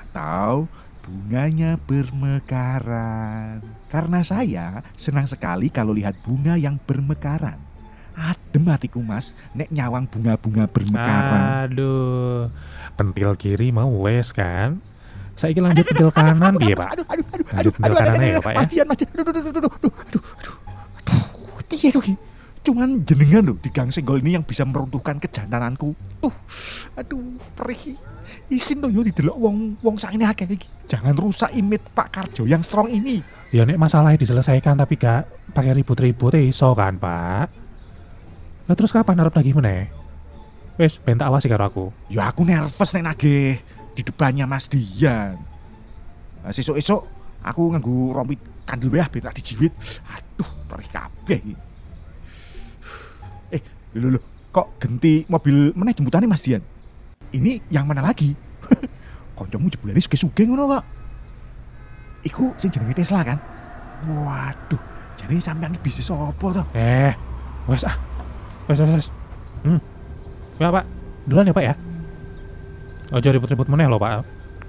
Atau 0.01 0.65
bunganya 1.05 1.77
bermekaran. 1.77 3.61
Karena 3.89 4.19
saya 4.25 4.81
senang 4.97 5.29
sekali 5.29 5.69
kalau 5.69 5.93
lihat 5.93 6.17
bunga 6.25 6.57
yang 6.57 6.81
bermekaran. 6.81 7.61
Adem 8.19 8.67
hatiku 8.67 8.99
mas, 8.99 9.31
nek 9.55 9.69
nyawang 9.69 10.09
bunga-bunga 10.09 10.65
bermekaran. 10.65 11.69
Aduh, 11.69 12.49
pentil 12.97 13.37
kiri 13.37 13.69
mau 13.69 13.93
wes 14.09 14.33
kan? 14.33 14.81
Saya 15.37 15.55
ingin 15.55 15.69
lanjut 15.69 15.85
pentil 15.85 16.09
kanan 16.11 16.57
piye, 16.57 16.75
Pak? 16.75 16.97
Aduh, 16.97 17.05
aduh, 17.07 17.25
aduh, 17.29 17.45
Lanjut 17.55 17.73
pentil 17.77 17.93
kanan 17.93 18.19
ya, 18.25 18.41
Pak 18.41 18.51
ya? 18.51 18.57
Mas 18.57 18.67
Dian, 18.67 18.85
Mas 18.89 18.97
Dian, 18.97 19.09
aduh, 19.13 19.23
aduh, 19.23 19.39
aduh, 19.39 19.53
aduh, 19.53 19.63
aduh, 19.69 19.73
aduh, 19.79 20.23
aduh, 20.27 20.49
aduh, 20.97 21.63
piye 21.69 21.89
tuh 21.93 22.01
Ki? 22.01 22.13
Cuman 22.59 23.01
jenengan 23.07 23.53
loh 23.53 23.57
di 23.57 23.71
gang 23.71 23.87
senggol 23.89 24.19
ini 24.19 24.35
yang 24.35 24.43
bisa 24.43 24.67
meruntuhkan 24.67 25.15
kejantananku. 25.17 25.95
Tuh, 26.19 26.35
aduh, 26.99 27.39
perih. 27.55 27.95
Isin 28.51 28.83
loh 28.83 28.91
yo 28.93 29.01
didelok 29.01 29.37
wong 29.39 29.79
wong 29.81 29.95
sang 29.97 30.13
ini 30.13 30.27
akeh 30.27 30.45
iki. 30.45 30.67
Jangan 30.85 31.17
rusak 31.17 31.49
image 31.55 31.85
Pak 31.95 32.07
Karjo 32.13 32.45
yang 32.45 32.61
strong 32.61 32.91
ini. 32.91 33.23
Ya 33.49 33.65
nek 33.65 33.81
masalahnya 33.81 34.21
diselesaikan 34.21 34.77
tapi 34.77 34.99
gak 35.01 35.25
pakai 35.57 35.73
ribut-ribut 35.73 36.37
ya 36.37 36.43
iso 36.45 36.69
kan, 36.77 37.01
Pak? 37.01 37.45
Lah 38.69 38.75
terus 38.77 38.93
kapan 38.93 39.17
harap 39.17 39.33
lagi 39.33 39.49
meneh? 39.49 39.89
Wes, 40.77 41.01
ben 41.01 41.17
tak 41.17 41.27
awasi 41.33 41.49
karo 41.49 41.65
aku. 41.65 41.85
Ya 42.13 42.29
aku 42.29 42.45
nervous 42.45 42.93
nek 42.93 43.09
nagih 43.09 43.57
di 43.97 44.01
depannya 44.05 44.45
Mas 44.45 44.69
Dian. 44.69 45.41
Nah, 46.45 46.51
sesuk-esuk 46.53 47.01
aku 47.41 47.73
nganggo 47.73 48.13
rompi 48.13 48.37
kandel 48.69 48.93
wae 48.93 49.03
ben 49.09 49.25
tak 49.25 49.35
dijiwit. 49.41 49.73
Aduh, 50.05 50.49
perih 50.69 50.89
kabeh 50.93 51.39
iki. 51.41 51.68
Eh, 53.93 53.99
lho 53.99 54.13
lho, 54.13 54.19
kok 54.49 54.77
genti 54.77 55.25
mobil 55.25 55.73
meneh 55.73 55.93
jemputane 55.93 56.25
Mas 56.25 56.41
Dian? 56.41 56.61
Ini 57.29 57.61
yang 57.69 57.85
mana 57.85 58.01
lagi? 58.01 58.33
Koncomu 59.37 59.69
jebulane 59.69 60.01
suge-suge 60.01 60.45
ngono 60.45 60.69
kok. 60.69 60.83
Iku 62.25 62.51
sing 62.59 62.69
jenenge 62.69 62.99
Tesla 62.99 63.23
kan? 63.23 63.39
Waduh, 64.03 64.79
jadi 65.15 65.39
sampean 65.39 65.75
bisnis 65.79 66.11
apa 66.11 66.45
to? 66.51 66.63
Eh, 66.75 67.13
wes 67.67 67.83
ah. 67.83 67.95
Wes, 68.67 68.77
wes, 68.79 68.91
wes. 68.91 69.07
Hmm. 69.63 69.79
Ya, 70.59 70.69
Pak. 70.69 70.85
Duluan 71.25 71.49
ya, 71.49 71.53
Pak 71.55 71.65
ya. 71.65 71.73
Ojo 73.09 73.27
ribut-ribut 73.33 73.65
meneh 73.65 73.89
loh, 73.89 73.97
Pak. 73.97 74.21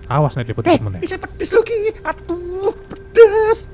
Awas 0.09 0.35
nih 0.35 0.42
Eh, 0.42 0.48
ribut-ribut 0.54 0.83
meneh. 0.83 1.00
bisa 1.04 1.20
pedes 1.20 1.50
lho 1.52 1.61
ki. 1.61 2.00
Aduh, 2.00 2.72
pedes. 2.88 3.68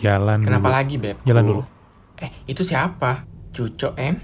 Jalan 0.00 0.40
Kenapa 0.40 0.66
dulu. 0.66 0.76
lagi, 0.76 0.94
Beb? 0.96 1.16
Jalan 1.22 1.44
dulu. 1.44 1.62
Eh, 2.18 2.30
itu 2.46 2.60
siapa? 2.60 3.24
Cucok, 3.50 3.94
Em? 3.96 4.16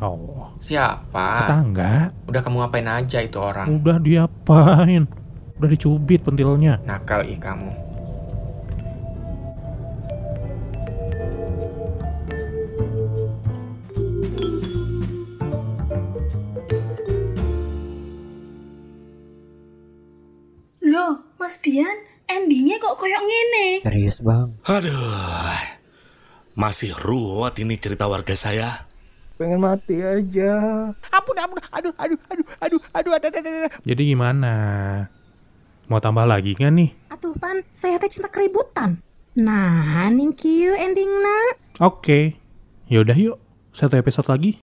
Oh, 0.00 0.48
Siapa? 0.56 1.44
tetangga. 1.44 2.08
Udah 2.24 2.40
kamu 2.40 2.56
ngapain 2.58 2.88
aja 2.88 3.20
itu 3.20 3.36
orang? 3.36 3.68
Udah 3.68 4.00
diapain? 4.00 5.04
Udah 5.60 5.68
dicubit 5.68 6.24
pentilnya. 6.24 6.80
Nakal 6.82 7.28
ih 7.28 7.36
kamu. 7.36 7.68
Bang? 24.20 24.52
Aduh, 24.68 25.56
masih 26.52 26.92
ruwet 26.92 27.56
ini 27.60 27.80
cerita 27.80 28.04
warga 28.04 28.36
saya. 28.36 28.84
Pengen 29.40 29.64
mati 29.64 29.96
aja. 29.96 30.52
Ampun, 31.08 31.36
ampun. 31.40 31.56
Aduh, 31.72 31.94
aduh, 31.96 32.20
aduh, 32.28 32.46
aduh, 32.60 32.80
aduh, 32.92 33.12
aduh, 33.16 33.32
aduh, 33.32 33.40
aduh. 33.40 33.68
Jadi 33.88 34.02
gimana? 34.12 34.52
Mau 35.88 35.98
tambah 35.98 36.28
lagi 36.28 36.52
kan 36.52 36.76
nih? 36.76 36.92
Atuh 37.08 37.32
pan, 37.40 37.64
saya 37.72 37.96
teh 37.96 38.10
cinta 38.12 38.28
keributan. 38.28 39.00
Nah, 39.40 40.10
ning 40.10 40.34
kieu 40.34 40.74
endingna. 40.74 41.56
Oke. 41.80 42.36
Yaudah 42.90 43.14
yuk. 43.14 43.38
Satu 43.70 43.94
episode 43.94 44.26
lagi. 44.26 44.58